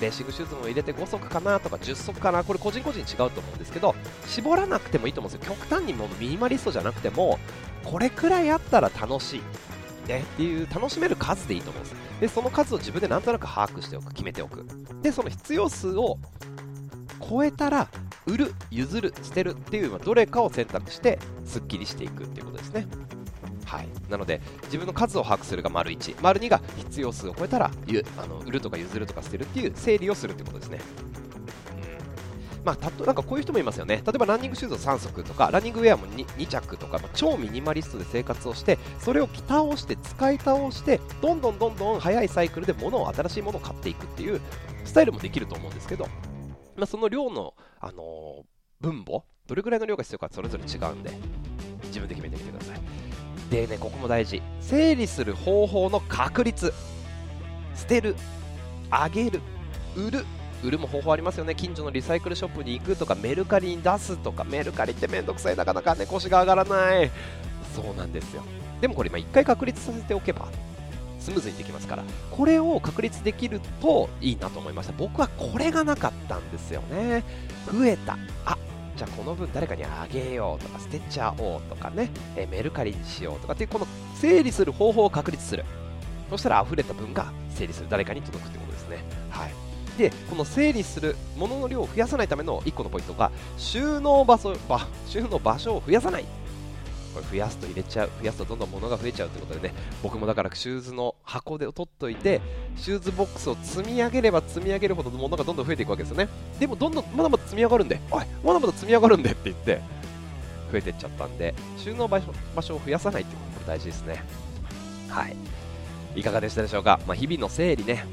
[0.00, 2.42] レーシングシューズも入れて5足かなとか10足かな。
[2.42, 3.94] これ個人個人違うと思うんですけど
[4.26, 5.54] 絞らなくてもいいと思うんですよ。
[5.54, 7.38] 極端にもミニマリストじゃなくても
[7.84, 9.42] これくらいあったら楽しい。
[10.08, 11.96] ねっていう楽しめる数でいいと思うんです。
[12.20, 14.66] でその数を自分でなんとなく把握しておく決めておく。
[15.02, 16.18] でその必要数を
[17.28, 17.88] 超えたら
[18.26, 22.86] 売る譲る捨てるっていうどれかを選択してすっきりしていくっていうことですね。
[23.64, 27.70] はい、なので自分の数を把握するが丸1、丸2が必要数を超えたら
[28.18, 30.80] あの売るとか譲るとか捨てるっていう整理をするってことですね。
[32.64, 34.02] まあ、たとなんかこういう人もいますよね。
[34.06, 44.40] 例えばランニングシューズを3足とかランニングウェアも 2, 2着とか、まあ、超ミニマリストで生活をしてそれを着倒して使い倒してどんどんどんどん速いサイクルで物を新しいものを買っていくっていう
[44.84, 46.06] スタイルもできると思うんですけど、
[46.76, 51.10] まあ、その量の、あのー、分母どれくらいの量が必要かそれぞれ違うんで
[51.84, 52.80] 自分で決めてみてください。
[53.50, 54.42] でねここも大事。
[54.60, 56.72] 整理する方法の確率。
[57.74, 58.14] 捨てる。
[58.90, 59.40] あげる。
[59.96, 60.24] 売る。
[60.62, 61.54] 売るも方法ありますよね。
[61.54, 67.10] 近所のリサイクルショップに行くとかメルカリに出すとかメルカリってめんどくさいなかなかね腰が上がらない。
[67.74, 68.42] そうなんですよ。
[68.80, 70.48] でもこれ今1回確立させておけば
[71.18, 74.92] スムーズにできますからこれを確立できるといいなと思いました。
[74.92, 77.24] 僕はこれがなかったんですよね。
[77.72, 78.18] 増えた。
[78.44, 78.56] あ
[78.96, 83.54] じゃあこの分誰かにあげようとか捨てちゃおうとかね、えメルカリにしようとか。
[83.54, 85.64] っていうこの整理する方法を確立する。
[86.28, 87.86] そしたら溢れた分が整理する。
[87.88, 88.98] 誰かに届くってことですね。
[89.30, 89.69] はい。
[90.00, 96.24] でこの整理するものの量を増やさないための1個のポイントが収納場所場収納場所を増やさない。
[97.12, 102.40] これ増やすと入れちゃう増やすとどんどん物が増えちゃうということでね僕もだからシューズの箱で取っといて
[102.76, 106.28] シューズボックスを積み上げれば積み上げるほど物がどんどん増えていくわけですよね。
[106.60, 109.80] でもどんどんまだまだ積み上がるんでおいまだまだ積み上がるんでって言って
[110.70, 114.22] 増えていっちゃったんで収納場所場所を増やさないってことも大事ですね。
[115.08, 115.36] はい。
[116.14, 118.04] いかがでしたでしょうか、まあ、日々の整理ね。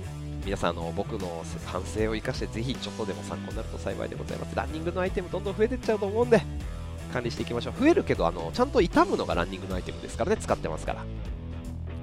[0.48, 4.56] 皆さんの僕の反省を生かしてぜひちょっとでも参考になると幸いでございます。
[4.56, 6.42] ランニングのアイテムどんどん増えていっちゃうと思うんで
[7.12, 7.82] 管理していきましょう。
[7.82, 11.04] 増えるけどあのちゃんと傷むのがランニングのアイテムですからね使ってますから。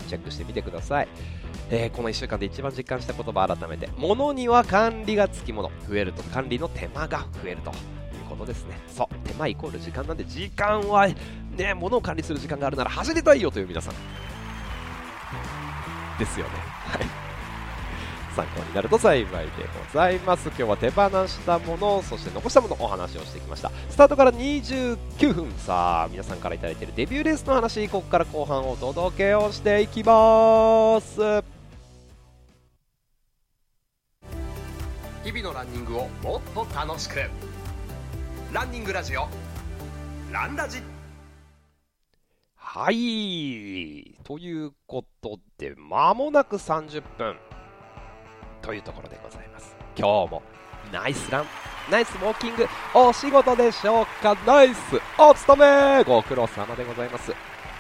[0.09, 1.09] チェックしてみてください、
[1.71, 5.73] えー、この1週間で一番実感した言葉改めて物には管理がつきもの。
[5.89, 7.77] 増えると管理の手間が増えるという
[8.29, 8.79] ことですね。
[8.89, 11.09] そう手間イコール時間なんで時間は
[11.57, 13.95] ね物を管理する時間があるなら走りたいよという皆さん。
[16.19, 16.53] ですよね。
[16.59, 17.24] はい。
[18.35, 19.31] 参考になると幸いで
[19.93, 20.49] ございます。
[20.49, 23.71] 今日は手放したものそして残したものお話をしてきました。
[23.89, 25.51] スタートから29分。
[25.59, 31.45] さあ皆さんから頂いているデビューレースの話ここから後半お届けをしていきます。
[35.25, 37.21] 日々のランニングをもっと楽しく。
[38.53, 39.27] ランニングラジオ。
[40.31, 40.83] ランラジ。
[42.57, 44.17] はい。
[44.25, 47.37] ということで間もなく30分
[48.65, 49.77] というところでございます。
[49.97, 50.43] 今日も
[50.91, 51.45] ナイスラン。
[51.91, 52.67] ナイスウォーキング。
[52.95, 54.35] お仕事でしょうか。
[54.47, 54.81] ナイス
[55.19, 56.03] お勤め。
[56.05, 57.33] ご苦労様でございます。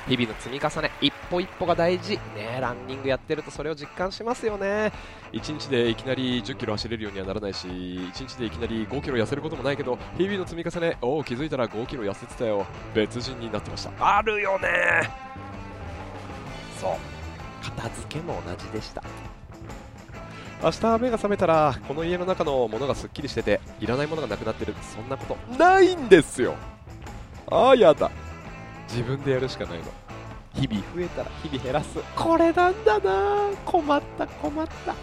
[0.06, 0.90] 日々の積み重ね。
[1.00, 2.18] 一歩一歩が大事。
[2.36, 4.92] ねランニングやってるとそれを実感しますよね。
[5.32, 10.98] 1日でいきなり1 0キロ走れるようにはならないし1日でいきなり5キロ痩せることもないけど日々の積み重ね。
[11.00, 12.66] おお気づいたら5キロ痩せてたよ。
[12.94, 14.18] 別人になってました。
[14.18, 14.68] あるよね。
[16.78, 17.14] そう。
[17.64, 19.02] 片付けも同じでした
[20.64, 24.74] 明日目が覚めたらこの家の中のものがすっきりしてていらないものがなくなってる。
[24.80, 26.54] そんなことないんですよ。
[27.50, 28.10] ああやだ。
[28.88, 29.84] 自分でやるしかないの。
[30.54, 31.98] 日々増えたら日々減らす。
[32.16, 34.94] これなんだな困った困った。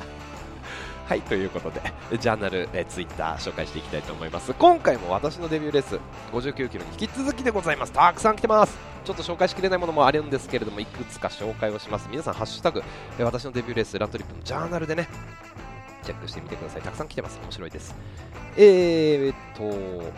[1.12, 1.82] はいということで
[2.22, 4.54] ジャーナル、えツイッター紹介していきたいと思います。
[4.54, 6.00] 今回も私のデビューレース
[6.32, 7.92] 59キロに引き続きでございます。
[7.92, 8.80] たくさん来てます。
[9.04, 12.08] ちょっと紹介しきれないものもあるんですけれどもいくつか紹介をします。
[12.10, 12.82] 皆さんハッシュタグ
[13.20, 15.10] え私のデビューレースラントリップのジャーナルでね
[16.04, 16.82] チェックしてみてください。
[16.82, 17.42] たくさん来てます。
[17.44, 17.94] 面白いです。
[18.56, 20.14] えー、っと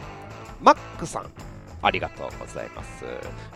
[0.61, 1.31] マックさん
[1.81, 3.03] ありがとうございます。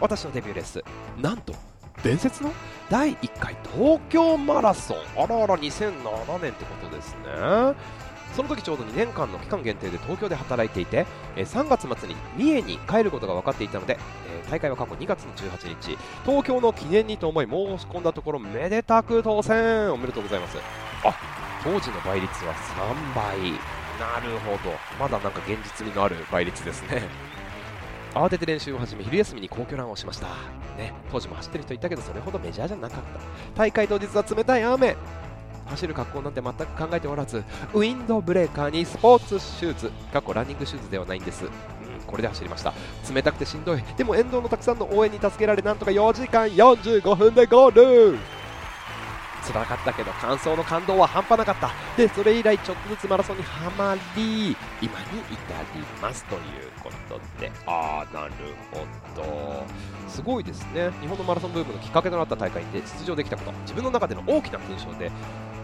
[0.02, 0.84] 私のデビューレース
[1.22, 1.54] なんと
[2.04, 2.52] 伝説の？
[2.90, 4.98] 第1回東京マラソン。
[5.18, 7.76] あらあら2007年ってことですね。
[8.36, 11.06] その時ちょうど2年間の期間限定で東京で働いていて、
[11.36, 13.98] え3月末に三重に帰ることが分かっていたので、
[14.30, 15.98] え大会は過去2月の18日。
[16.24, 19.92] 東京の記念にと思い申し込んだところめでたく当選。
[19.92, 20.58] おめでとうございます。
[21.04, 21.14] あ
[21.64, 23.52] 当時の倍率は3倍。
[24.00, 24.76] なるほど。
[25.00, 27.02] まだなんか現実味のある倍率ですね。
[28.18, 30.28] 慌てて練習を始め昼休みに皇居ランをしました、
[30.78, 33.20] ね、当時も走ってる人いたけどそれほどメジャーじゃなかった。
[33.56, 34.96] 大会当日は冷たい雨。
[35.68, 41.52] 走る格好なんて全く考えておらずウィンドブレーカーにスポーツシューズ過去ランニングシューズではないんです、うん、
[42.08, 42.74] これで走りました。
[43.14, 43.84] 冷たくてしんどい。
[43.98, 48.37] でも沿道のたくさんの応援に助けられなんとか4時間45分でゴール。
[49.48, 51.72] 辛かったけど感想の感動は半端なかった。
[51.96, 55.38] でそれ以来ちょっとずつマラソンにはまり今に至
[55.74, 56.42] りますという
[56.84, 57.52] ことで。
[57.66, 58.34] ああなる
[58.72, 59.66] ほど。
[60.08, 60.92] すごいですね。
[61.02, 63.52] 日本のマラソンブームのきっかけとなった大会で出場できたこと。
[63.62, 65.12] 自分の中での大きな勲章で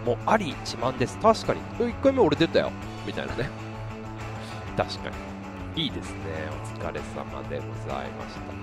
[0.06, 1.18] もうあり自慢です。
[1.20, 1.62] 確かに。
[1.80, 2.72] 1回目俺出たよ。
[3.06, 3.50] みたいなね。
[4.78, 5.10] 確か
[5.76, 5.84] に。
[5.84, 6.20] いいですね。
[6.78, 8.63] お疲れ様でございました。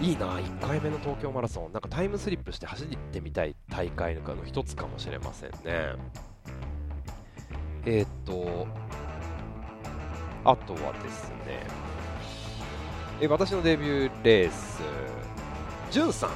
[0.00, 1.72] いいな1回目の東京マラソン。
[1.72, 5.56] なんかタイムスリップして走ってみたい大会の一つかもしれませんね。
[7.84, 8.66] えー、っと
[10.44, 11.66] あとはですね。
[13.20, 14.80] え私のデビューレース。
[15.90, 16.30] じゅんさん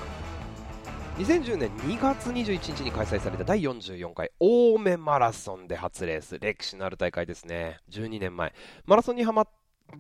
[1.17, 6.39] 2010年2月21日に開催された第44回青梅マラソンで初レース。
[6.39, 7.79] 歴史のある大会ですね。
[7.91, 8.53] 12年前。
[8.85, 9.49] マラソンにはまっ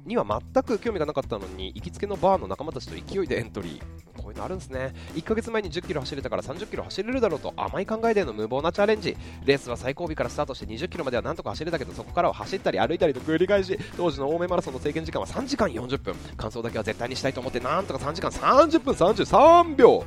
[0.07, 4.23] には全く興味がなかったのに行きつけのバーの仲間たちと勢いでエントリー。
[4.23, 4.95] こういうのあるんですね。
[5.15, 9.17] 1ヶ月前に1 0キロ走れたから3 0キロ走れるだろうと甘い考えでの無謀なチャレンジ。
[9.45, 16.15] レースは最後尾からスタートして2 0キロまではなんとか走れたけどそこからは走ったり歩いたりと繰り返し当時の青梅マラソンの制限時間は3時間40分。
[16.37, 20.05] 完走だけは絶対にしたいと思ってなんとか3時間30分33秒。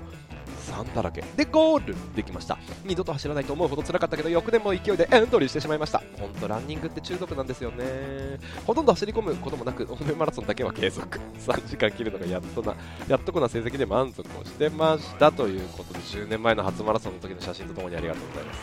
[0.83, 1.23] 3だらけ。
[1.35, 2.57] でゴールできました。
[2.85, 6.01] 二度と走らないと思うほど辛かったけど翌年も勢いでエントリーしてしまいました。
[6.19, 8.39] 本当ランニングって中毒なんですよね。
[8.65, 11.19] ほとんど走り込むこともなくオメマラソンだけは継続。
[11.39, 12.75] 3時間切るのがやっとな
[13.07, 15.31] やっとこな成績で満足をしてました。
[15.31, 18.59] ということで10年前の初マラソンの時の写真とともにありがとうございます。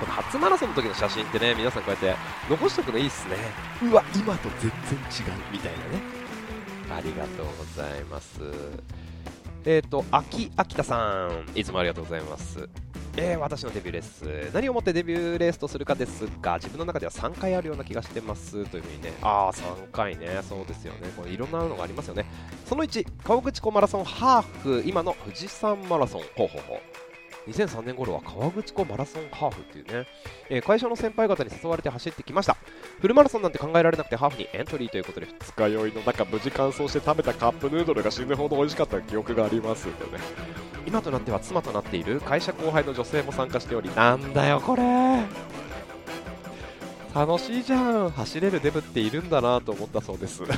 [0.00, 2.20] この初マラソンの時の写真ってね皆さんこうやって
[2.50, 3.36] 残しておくのいいっすね。
[3.82, 5.42] うわ今と全然違う。
[5.52, 6.24] みたいなね。
[6.90, 8.40] ありがとうございます。
[9.66, 12.68] えっ、ー、と、秋、秋田さん、いつもありがとうございます。
[13.16, 18.64] えー、私のデビューレース、何をもってデビューレースとするかですが、自分の中では3回あるような気がしてます。
[18.66, 22.26] というふうにね、ああ、3回ね、そうですよね、これいろんなのがありますよね。
[22.66, 27.03] その1、川口湖マラソンハーフ、今の富士山マラソン、ほうほうほう。
[27.46, 30.06] 2003年頃は川口湖マラソンハーフっていうね、
[30.48, 32.56] えー、会社の先輩方に誘われて走ってきました。
[33.00, 40.18] フルマラソンなんて考えられなくてハーフにエントリーということで二日酔いの中無事完走して食べたカップヌードルが死ぬほど美味しかった記憶がありますよね。
[40.86, 44.82] 今となっては妻となっている会社後輩の女性も参加しておりなんだよこれ。
[47.14, 48.10] 楽しいじゃん。
[48.10, 50.42] 走れるデブっているんだなと思ったそうです。
[50.48, 50.50] 面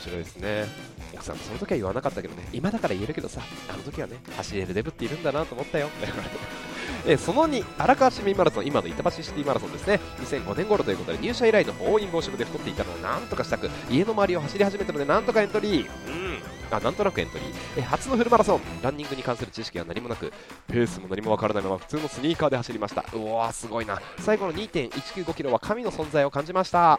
[0.00, 0.97] 白いですね。
[1.28, 2.48] さんその時は言わなかったけどね。
[2.52, 5.88] 今だから言えるけどさあの時はね走れるデブっているんだなと思ったよ。
[7.06, 10.00] えその2荒川市民マラソン今の板橋シティマラソンですね。
[10.20, 15.88] 2005年頃ということで入社以来の暴飲暴食で太っていたのをなんとかしたく家の周りを走り始めたのでなんとかエントリー。
[16.08, 16.38] うん。
[16.70, 17.48] あなんとなくエントリー。
[17.78, 18.60] え初のフルマラソン。
[18.82, 20.32] ランニングに関する知識は何もなく
[20.66, 23.04] ペースも何もわからないまま普通のスニーカーで走りました。
[23.12, 24.00] うわーすごいな。
[24.18, 26.98] 最後の2.195キロは神の存在を感じました。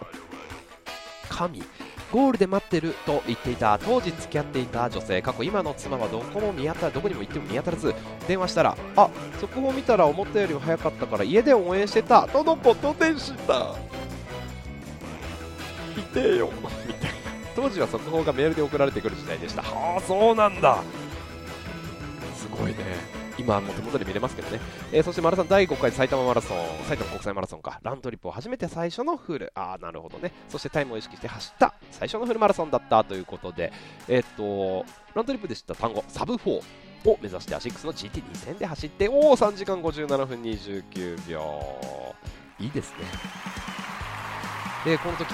[1.29, 1.63] 神。
[2.11, 7.93] ゴールで待ってると言っていた当時付き合っていた女性過去今の妻はどこも見当たどこにも行っても見当たらず
[8.27, 13.75] 電話したらあ速報見たら思ったよりも早かったから家で応援してたとのことでした。
[15.97, 16.49] いてよ
[16.87, 17.19] みたいな。
[17.55, 19.61] 当時は速報がメールで送られてくる時代でした。
[19.61, 20.81] はあそうなんだ。
[22.35, 23.18] すごいね。
[23.39, 24.59] 今も手元で見れますけどね、
[24.91, 27.79] えー、そしてマラソン第5回埼玉マラソン埼玉国際マラソンか。
[27.81, 29.51] ラントリップを初めて最初のフル。
[29.55, 30.33] ああなるほどね。
[30.49, 33.71] そしてタイムを意識して走った最初のフルマラソンだったということで。
[34.09, 34.85] えー、っと
[35.15, 36.49] ラントリップで知った単語サブ4
[37.05, 41.41] を目指してアシックスの GT2000 で走っておお3時間57分29秒。
[42.59, 43.05] いいですね。
[44.83, 45.33] でこの時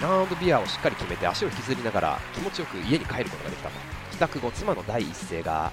[0.00, 3.74] ラウンドビアをしっかり決めて足を引きずりながら気持ちよく家に帰ることができたと。
[4.12, 5.72] 帰宅後妻の第一声が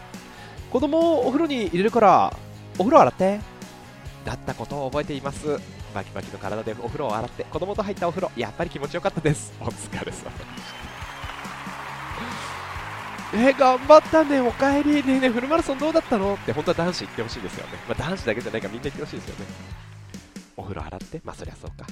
[0.71, 2.37] 子供をお風呂に入れるから
[2.77, 3.39] お風呂洗って。
[4.25, 5.59] だったことを覚えています。
[5.95, 7.45] バキバキの体でお風呂を洗って。
[7.45, 9.53] 子供と入ったお風呂やっぱり気持ちよかったです。
[9.61, 10.05] お疲れ様。
[10.09, 10.29] でした
[13.33, 14.99] え、頑張ったね、おかえり、ね。
[15.15, 16.33] えねえ、フルマラソンどうだったの？
[16.35, 19.45] って本当は男子行ってほしいですよね、まあ、男子だけじゃないからみんな行ってほしいですよね。
[20.55, 21.85] お風呂洗って、まあそりゃそうか。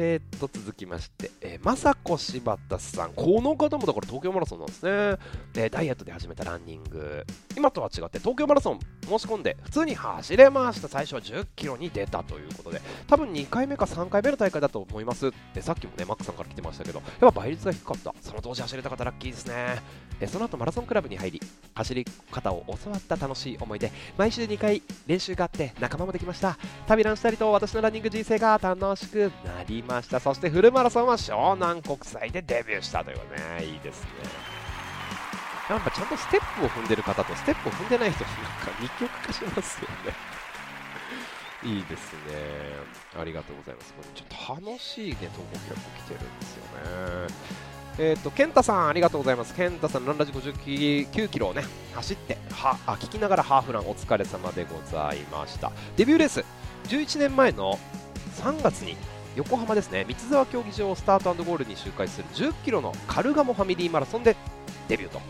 [0.00, 3.12] えー、っと、続きまして、えー、まさこ柴田さん。
[3.14, 5.18] この方もだから東京マラソンなんですね。
[5.52, 7.26] で、ダイエットで始めたランニング。
[7.56, 8.78] 今とは違って東京マラソン
[9.08, 10.88] 申し込んで普通に走れました。
[10.88, 15.32] 最初は10キロに出たということで、多分2回目か3回目の大会だと思います。
[15.54, 18.14] で、さっきもね、マックさんから来てましたけど、やっぱ倍率が低かった。
[18.20, 19.82] その当時走れた方ラッキーですね。
[20.20, 21.40] で、その後マラソンクラブに入り、
[21.74, 26.58] 走り方を教わった楽しい思い出、毎週2回練習があって仲間もできました。
[26.86, 30.20] 旅ランしたりと私のランニング人生が楽しくなりました。
[30.20, 34.57] そしてフルマラソンは湘南国際でデビューしたというね、いいですね。
[35.68, 38.42] やっぱちゃんとステップを踏んでる方とステップを踏んでない人なんか
[38.80, 40.14] 二極化しますよね。
[41.64, 42.20] いいですね。
[43.18, 43.92] ありがとうございます。
[43.92, 46.64] これちょっと楽しいね、投稿結構来てるんですよ
[47.26, 47.58] ね。
[47.98, 49.54] えっ、ー、と、健太さん、ありがとうございます。
[49.54, 51.64] 健太さん、ランラジ59キロをね、
[51.94, 55.72] 走って、は、あ、聞きながらハーフランお疲れ様でございました。
[55.96, 56.44] デビューレース、
[56.84, 57.76] 11年前の
[58.36, 58.96] 3月に
[59.34, 64.36] 横浜ですね、三沢競技場をスタートゴールに周回する10キロのカルガモファミリーマラソンで
[64.86, 65.20] デビューと。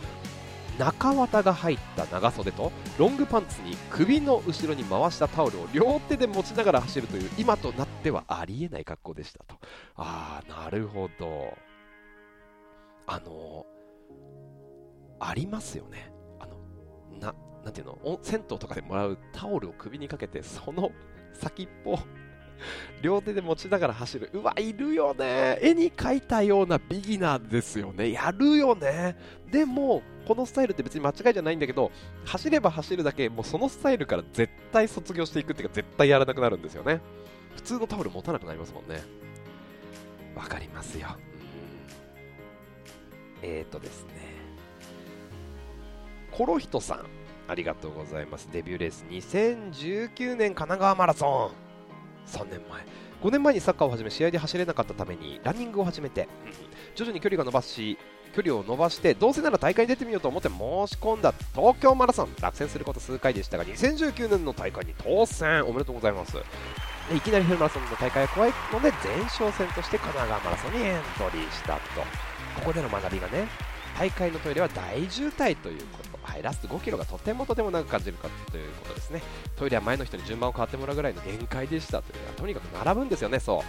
[0.79, 9.57] 中綿が入った長袖とロングパンツに首の後ろに回したタオルを両手で持ちながら走るという今となってはありえない格好でしたと。
[9.97, 11.53] ああなるほど。
[13.07, 13.67] あの
[15.19, 16.13] ありますよね。
[16.39, 16.59] あの
[17.19, 18.21] ななていうの？
[18.23, 20.93] 銭湯とかでもらうタオルを首にかけてその
[21.33, 21.99] 先っぽ
[23.03, 24.31] 両手で持ちながら走る。
[24.33, 25.59] うわ、いるよね。
[25.61, 28.13] 絵に描いたようなビギナーですよね。
[28.13, 29.17] やるよね。
[29.51, 31.91] でも、このスタイルって別に間違いじゃないんだけど、
[32.25, 37.01] 走れば走るだけ、もうそのスタイルから絶対卒業していくっていうか、絶対やらなくなるんですよね。
[37.57, 39.03] 普通のタオル持たなくなりますもんね。
[40.35, 41.09] わかりますよ。
[43.43, 44.29] えーとですね。
[46.31, 47.07] コロヒトさん、
[47.49, 48.49] ありがとうございます。
[48.53, 51.68] デビューレース2019年神奈川マラソン。
[52.29, 52.83] 3年前。
[53.23, 56.29] 5年前にサッカーを始め試合で走れなかったためにランニングを始めて、
[56.95, 57.99] 徐々に距離が伸ばし
[58.35, 62.29] 距離を伸ばしてどうせなら大会に出てみようと思って申し込んだ東京マラソン。
[62.41, 65.65] 落選すること数回でしたが2019年の大会に当選。
[65.67, 66.35] おめでとうございます。
[66.35, 71.81] でいきなりフルマラソンの大会が怖いので前哨戦として神奈川マラソンにエントリーしたと。
[72.61, 73.49] ここでの学びがね
[73.99, 76.08] 大会のトイレは大渋滞ということ。
[76.29, 79.23] はい、ラスト5キロがとてもとても長く感じるかということですね。
[79.57, 82.35] トイレは前の人に順番を変わってもらうぐらいの限界でしたという。
[82.37, 83.65] とにかく並ぶんですよねそ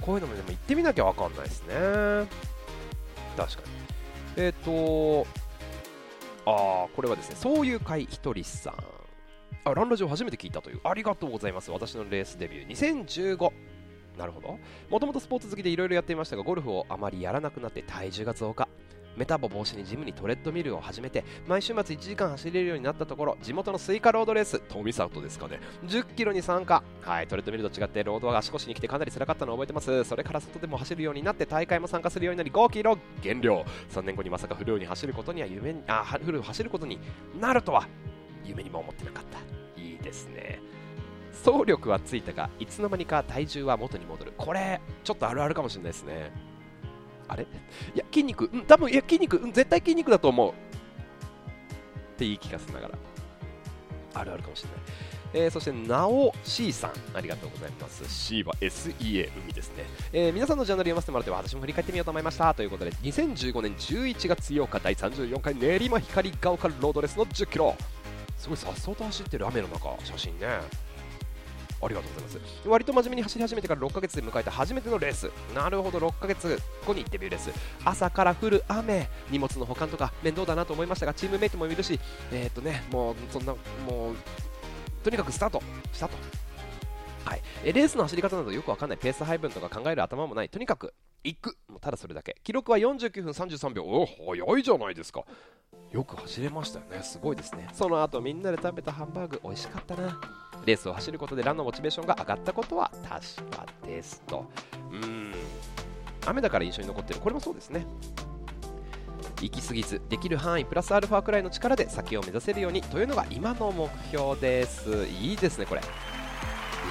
[0.00, 0.02] う。
[0.02, 1.74] こういうのもでも行ってみなきゃ分かんないですね。
[3.36, 3.62] 確か
[4.36, 4.44] に。
[4.44, 5.26] えっ、ー、と
[6.46, 8.74] ああこれはですねそういう会ひとりさん。
[9.66, 10.80] あランラジオ初めて聞いたという。
[10.82, 11.70] ありがとうございます。
[11.70, 13.52] 私のレースデビュー2015
[14.18, 14.58] なるほど。
[14.90, 18.68] もともとスポーツ好きでいろいろやっていましたがゴルフをあまりやらなくなって体重が増加。
[19.16, 25.60] メタボ防止にジムにトレッドミルを始めて毎週末1時間走れるようになったところ地元のスイカロードレース富里ですかね。
[25.86, 26.82] 10キロに参加。
[27.02, 30.04] はいトレッドミルと違ってロードは足腰に来てかなり辛かったのを覚えてます。
[30.04, 33.64] それから外でも走るようになって大会も参加するようになり5キロ減量。
[33.90, 36.98] 3年後にまさかフルに走ることには夢にあフルを走ることに
[37.40, 37.86] なるとは
[38.44, 39.38] 夢にも思ってなかった。
[39.80, 40.60] いいですね。
[41.44, 44.32] 走力はついたがいつの間にか体重は元に戻る。
[44.36, 46.53] これちょっとあるあるかもしれないですね。
[47.28, 47.44] あれ？
[47.94, 50.50] いや、筋肉、うん、多分いや、筋肉、うん、絶対筋肉だと思う。
[50.50, 50.52] っ
[52.16, 52.98] て言い聞かせながら。
[54.14, 54.78] あるあるかもしれない。
[55.36, 58.04] えー、そして、なお C さん、ありがとうございます。
[58.08, 59.84] C は SEA、海ですね。
[60.12, 62.54] えー、皆さんのジャンル読ませてもらって私も振り返ってみようと思いました。
[62.54, 67.74] ということで、2015年11月8日、第34回練馬光が丘ロードレスの10キロ。
[68.38, 70.46] すごいさっそうと走ってる雨の中、写真ね。
[71.84, 72.68] ありがとうございます。
[72.68, 75.30] 割と真面目に走り始めてから6ヶ月で迎えた初めてのレース。
[75.54, 77.50] なるほど6ヶ月後にデビューレース。
[77.84, 81.98] 朝から降る雨荷物の保管とか面倒だなと思いましたがチームメイトもいるし
[82.32, 83.54] えー、っとねもうそんな
[83.86, 84.14] もう
[85.02, 85.62] とにかくスタート
[85.92, 86.16] したと。
[87.24, 88.98] はい、レースの走り方などよくわかんない。
[88.98, 90.48] ペース配分とか考える頭もない。
[90.48, 90.92] とにかく
[91.24, 91.56] 行く。
[91.68, 92.36] もうただそれだけ。
[92.44, 93.84] 記録は49分33秒。
[93.84, 95.24] お早いじゃないですか。
[95.90, 97.02] よく走れましたよね。
[97.02, 97.68] すごいですね。
[97.72, 100.20] その後みんなで食べたハンバーグ美味しかったな。
[100.64, 104.46] レースを走ることでランのモチベーションが上がったことは確かですと。
[104.90, 105.32] うん。
[106.26, 107.20] 雨だから印象に残ってる。
[107.20, 107.86] これもそうですね。
[109.40, 115.06] 行き過ぎずできる範囲プラスアルファくらいの力で先を目指せるようにというのが今の目標です。
[115.06, 115.80] いいですねこれ。
[115.80, 115.86] で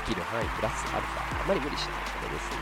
[0.06, 1.44] きる範囲プラスアルファ。
[1.44, 2.00] あまり無理しないこ
[2.30, 2.58] れですね。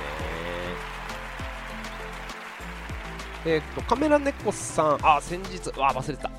[3.43, 4.99] えー、っとカメラ猫さん。
[5.01, 5.67] あ先日。
[5.77, 6.30] わ忘れてた。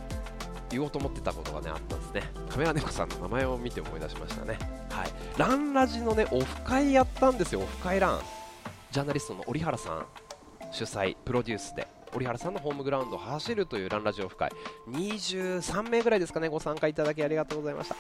[0.73, 2.23] 言おうと思ってたことがねあったんですね。
[2.49, 4.59] カメラ猫さんの名前を見て思い出しましたね。
[4.91, 5.09] はい。
[5.37, 7.61] ランラジのねオフ会やったんですよ。
[7.61, 8.21] オフ会ラン。
[8.91, 10.07] ジャーナリストの折原さん
[10.71, 11.87] 主催プロデュースで。
[12.15, 14.51] 折原さんのホームグラウンドを走るというランラジオフ会。
[14.91, 17.97] 23名ぐらいですかねご参加いただきありがとうございました。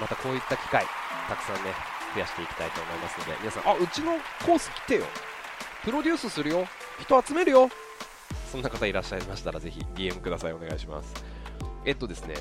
[0.00, 0.84] またこういった機会
[1.28, 1.72] たくさんね
[2.14, 4.12] 増やしていきたいと思いますので皆さんあうちの
[4.44, 5.04] コース来てよ。
[5.84, 6.66] プロデュースするよ。
[7.00, 7.68] 人集めるよ。
[8.52, 10.52] そんな方いらっしゃいましたらぜひ DM ください。
[10.52, 11.12] お願いします。
[11.84, 12.34] えっとですね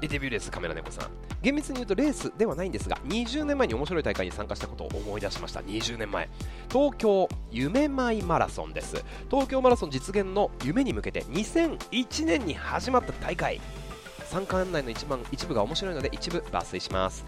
[0.00, 1.10] デビューレースカメラ猫さん。
[1.42, 5.60] 厳密に言うとレースではないんですが20年前に面白い大会に参加したことを思い出しました。
[5.60, 6.28] 20年前。
[6.70, 9.04] 東京夢舞マラソンです。
[9.30, 13.60] 東京マラソン実現の夢に向けて2001年に始まった大会。
[14.26, 17.24] 参加案内の一番一部が面白いので一部抜粋します。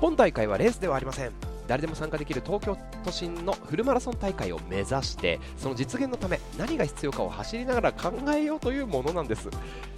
[0.00, 1.53] 本大会はレースではありません。
[1.66, 9.48] 誰でも参加できる東京都心のフルマラソン大会を目指してその実現のため何が必要かを走りながら考えようというものなんです。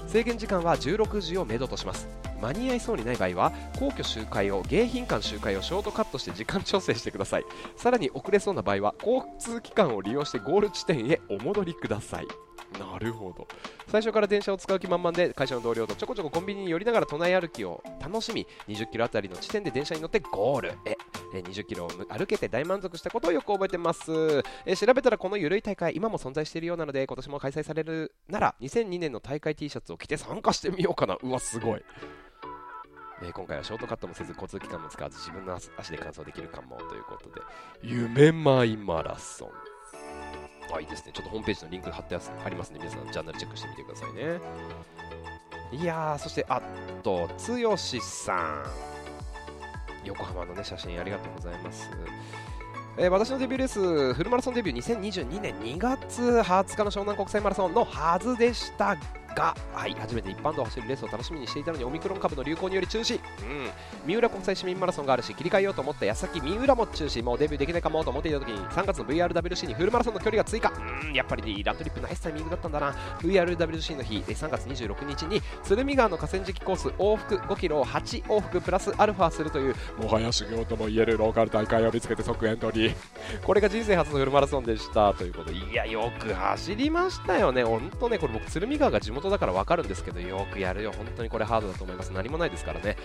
[0.07, 2.09] 制限時間は16時をめどとします。
[2.41, 7.45] 間に合いそうにない場合は皇居周回を迎賓館周回をショートカットして時間調整してください。
[7.77, 12.46] さらに遅れそうな場合は交通機関を利用してゴール地点へお戻りください。
[12.79, 13.47] なるほど。
[13.89, 20.69] 最初から電車を使う気満々で会社の同僚とちょこちょこコンビニに寄りながら都内歩きを楽しみ20キロあたりの地点で電車に乗ってゴール。
[20.71, 20.97] へ
[21.33, 24.43] 20キロを歩けて大満足したことをよく覚えてます。
[24.65, 31.17] え調べたらこのゆるい大会今も存在しているようなので今年も開催されるなら2002年の大会 T シャツを着て参加してみようかな。
[31.23, 31.83] うわすごい。
[33.23, 37.41] えー、今回はショートカットもせず交通機関も使わず自分の足で完走できるかもということで。
[37.83, 39.76] 夢舞マラソン。
[40.73, 41.13] あいいですね。
[41.13, 44.41] ちょっとホームページのリンク貼ってありますので皆さんジャーナルチェックしてみてくださいね。
[45.73, 46.63] いやーそしてあ
[47.03, 48.65] とつよしさん。
[50.05, 51.91] 横浜のね写真ありがとうございます。
[52.99, 58.97] えー、私のデビューレースフルマラソンデビュー2022年2月20日の湘南国際マラソンのはずでした
[59.37, 63.71] が、はい、初めて一般道を走るレースを楽しみにしていたのにオミクロン株の流行により中止、うん、
[64.07, 67.23] 三浦国際市民マラソンがあるし切り替えようと思った矢先三浦も中止。
[67.23, 70.73] もうデビューできないかもと思っていた時に3月の VRWC にフルマラソンの距離が追加
[71.07, 71.13] うん。
[71.13, 72.93] やっぱりラントリップナイスタイミングだったんだな。
[73.21, 75.27] VRWC の日3月26日。
[75.27, 82.95] に鶴見川の河川敷コース往復5キロを8往復プラスアルファするというもはや修行ともいえるローカル大会を見つけて即エントリー。
[83.43, 85.13] これが人生初のフルマラソンでした。
[85.15, 87.65] ということでいやよく走りましたよね。
[87.65, 90.93] 本当ねこれ僕鶴見川が地元だから分かるんですけどよくやるよ。
[90.93, 92.13] 本当にこれハードだと思います。
[92.13, 92.97] 何もないですからね。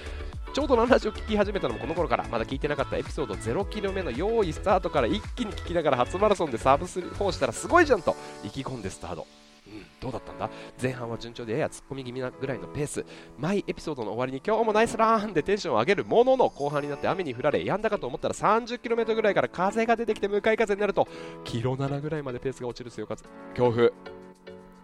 [0.53, 9.27] ちょうどランラジオ聞き始めたのもこの頃からまだ聞いてなかったエピソード0キロ目の用意スタートから一気に聞きながら初マラソンでサーブ4したらすごいじゃんと意気込んでスタート。
[9.67, 10.49] うん、どうだったんだ？
[10.81, 13.05] 前半は順調でやや突っ込み気味なぐらいのペース。
[13.39, 21.07] 毎エピソードの終わりに今日もナイスランでテンションを上げるものの後半になって雨に降られやんだかと思ったら 30km ぐらいから風が出てきて向かい風になると
[21.45, 23.93] キロ7ぐらいまでペースが落ちる強風。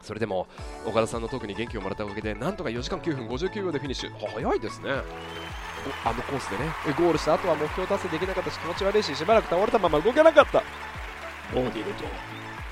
[0.08, 0.48] それでも
[0.86, 4.12] 岡田さんのトークに元気をもらったおかげでなんとか4時間9分59秒でフィニッシュ。
[4.34, 4.90] 早いですね。
[6.06, 6.72] あのコースでね。
[6.98, 10.60] ゴールした後は目標達成できなかったし気持ち悪いししばらく倒れたまま動けなかった。
[11.54, 12.06] もう二度と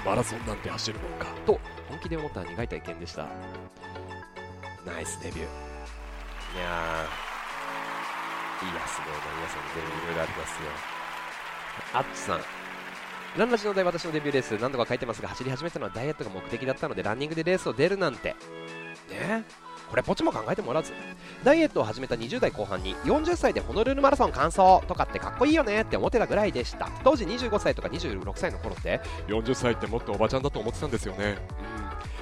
[0.06, 1.28] マラソンなんて走るもんか。
[1.46, 1.60] と
[1.90, 3.28] 本気で思った苦い体験でした。
[4.86, 5.42] ナイスデビュー。
[5.42, 8.66] いやー。
[8.66, 10.70] いいやすごいな皆さんデビューいろいろありますよ。
[11.94, 12.65] あっちさん
[13.38, 18.30] ランラジので私のデビューレース何度か書いてますが走り始めたのはダイエットが目的だったのでランニングでレースを出るなんて。
[19.10, 19.44] ね？
[19.90, 20.94] これポチも考えてもらわず。
[21.44, 26.90] ダイエットを始めた20代後半に40歳でホノルルマラソン完走とかってかっこいいよねって思ってたぐらいでした。
[27.04, 31.26] 当時25歳とか26歳の頃って40歳ってもっとおばちゃんだと思ってたんですよね。
[31.28, 31.38] うん。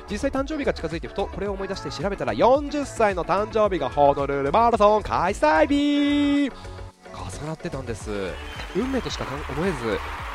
[0.09, 6.51] 実際誕生日が近づいてふとこれを思い出して調べたら40歳の誕生日がホノルルマラソン開催日。
[7.13, 8.09] 重なってたんです。
[8.75, 9.77] 運命としか思えず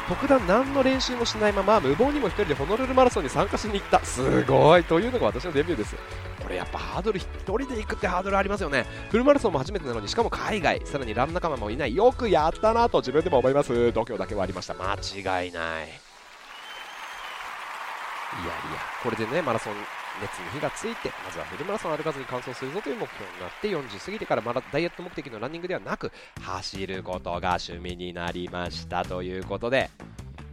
[0.09, 4.01] 特段何の練習もしないまま無謀にも1人でホノルルマラソンに参加しに行った。
[4.05, 4.85] すごい。
[4.85, 5.97] というのが私のデビューです。
[6.43, 8.87] これやっぱハードル1人で行くってハードルありますよね。
[9.11, 11.95] フルマラソンも初めてなのにしかも海外さらにラン仲間もいない。
[11.95, 13.93] よくやったなと自分でも思います。
[13.93, 14.75] 度胸だけはありました。
[14.75, 15.89] 間違いない。
[18.31, 18.53] いやいや
[19.03, 19.75] これでねマラソン
[20.21, 26.13] 熱に火がついてまずはフルマラソン歩かずに完走するぞという目標になって40過ぎてからまだダイエット目的のランニングではなく
[26.43, 29.91] 走ることが趣味になりましたということで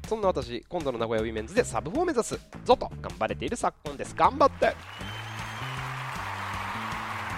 [0.07, 4.16] そんな私今度の名古屋ウィメンズでサブ4を目指すぞと頑張れている昨今です。
[4.16, 4.76] 頑張って。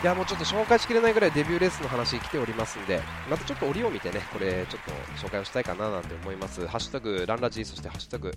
[0.04, 3.02] いやもうちょっと紹介しきれないぐらいデビューレースの話来ておりますんで
[3.32, 6.68] またちょっと折を見てねこれちょっと紹介をしたいかななんて思います。
[6.68, 8.32] ハッシュタグランラジそしてハッシュタグ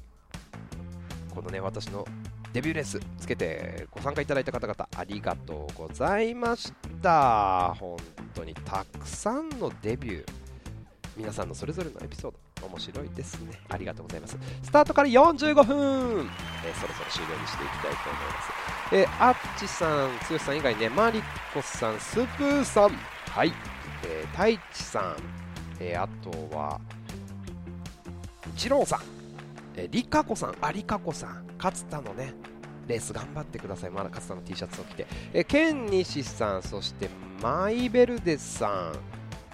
[1.35, 2.07] このね私の
[2.53, 6.73] デビューレースつけてご参加いただいた方々ありがとうございまし
[7.03, 7.75] た。
[7.79, 7.97] 本
[8.35, 10.41] 当にたくさんのデビュー
[11.17, 13.61] 皆さんのそれぞれのエピソード面白いですね。
[13.69, 14.39] ありがとうございます。
[14.63, 16.31] スタートから45分、
[16.65, 18.95] え、そろそろ終了にしていきたいと思います。
[18.95, 21.23] え、あっちさん、剛さん以外ね、マリ
[21.53, 22.91] コさん、スプーさん、
[23.31, 23.53] はい、
[24.05, 25.17] えー、太一さん、
[25.81, 26.81] え、あとは、
[28.57, 29.20] 二郎さん、
[29.81, 32.35] えー、リカコさん、ありかこさん、勝田のね、
[32.87, 33.91] レース頑張ってください。
[33.91, 35.07] まだ勝田の T シャツを着て。
[35.33, 37.09] えー、ケンニシさん、そして
[37.43, 38.99] マイベルデさん、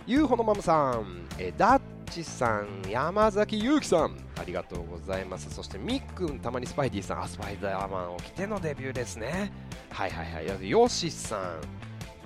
[0.07, 5.49] ユーホのマムさん、えー、ダッチさん、山崎裕貴さん、ありがとうございます。
[5.55, 9.53] そしてみっくん、たまにスパイディさん、あ、スパイダーマンを着てのデビューですね。
[9.91, 10.69] はいはいはい。
[10.69, 11.76] ヨシさん、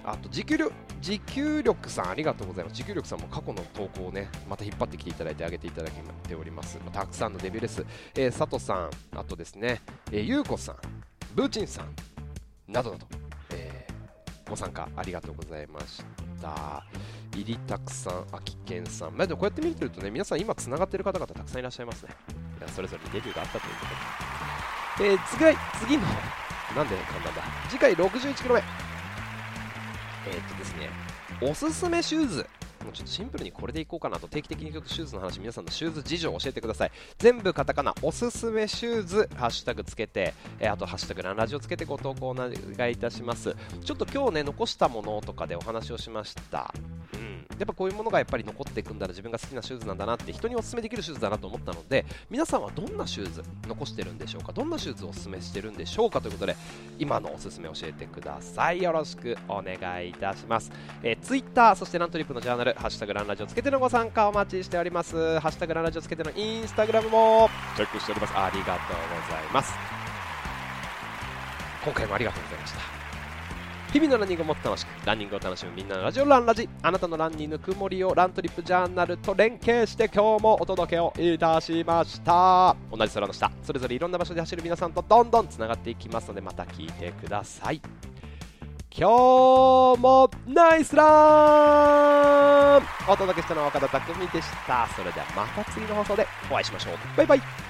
[0.04, 2.76] あと持久力、持久力さんありがとうございます。
[2.76, 5.92] 持久力さんも過去の投稿をね、また引っ張ってきていただいてあげていただい
[6.28, 6.78] ております。
[6.84, 7.84] またくさんのデビューです。
[8.14, 9.80] えー、佐藤さん、あとですね、
[10.10, 10.76] えー、ゆうこさん、
[11.34, 11.94] ブーチンさん、
[12.72, 13.06] などなど、
[13.50, 16.02] えー、ご参加ありがとうございまし
[16.40, 16.84] た。
[17.34, 22.10] 入りたくさん、秋健さん、まあ、でもこうやって見てるとね、皆さん今つながってる方々たくさんいらっしゃいますね。
[22.74, 23.86] それぞれにデビューがあったというこ
[24.98, 25.10] とで。
[25.12, 26.04] えー、次、次の、
[26.76, 27.42] なんで簡単だ。
[27.68, 28.89] 次回61キロ目。
[30.26, 30.90] え、っとですね、
[31.42, 32.46] おすすめシューズ。
[32.84, 34.26] もうちょっとシンプルにこれでいこうかなと。
[34.26, 36.90] 定期的にちょっとシューズの話皆さんのシューズ事情を教えてください。
[37.18, 42.50] 全部カタカナおすすめシューズハッシュタグつけて、えー、あとハッシュタグランラジオつけてご投稿お願
[42.88, 43.54] いいたします。
[43.84, 46.72] ちょっと今日ね残したものとかでお話をしました。
[47.58, 54.52] やっぱこういうものがやっぱり残っていくんだら自分が好きなシューズなんだなって人にお勧めできるシューズだなと思ったので皆さんはどんなシューズ残してるんでしょうか？
[54.52, 56.56] どんなシューズをお勧めしてるんでしょうかということで
[56.98, 58.82] 今のおすすめ教えてください。
[58.82, 60.70] よろしくお願いいたします、
[61.02, 65.40] えー、Twitter そしてラントリップのジャーナルハッシュタグランラジオつけてのご参加お待ちしております。
[65.40, 68.32] ハッシュタグランラジオつけてのインスタグラムもチェックしております。
[68.36, 68.74] ありがとう
[69.26, 69.72] ございます。
[71.84, 72.99] 今回もありがとうございました。
[73.92, 76.68] 日々のランニングをもっと楽しくランニングを楽しむみんなのラジオランラジ。
[76.82, 82.76] あなたのランニングくもりをラントリップジャーナルと連携して今日もお届けをいたしました。
[82.92, 83.50] 同じ空の下。
[83.62, 87.82] それぞれいろんな場所で走る皆さんとどんどんつながっていきますのでまた聞いてください。
[88.92, 89.08] 今
[89.96, 92.82] 日もナイスラン。
[93.10, 94.88] お届けしたのは岡田匠でした。
[94.96, 96.94] それではまた次の放送でお会いしましょう。
[97.16, 97.69] バイバイ。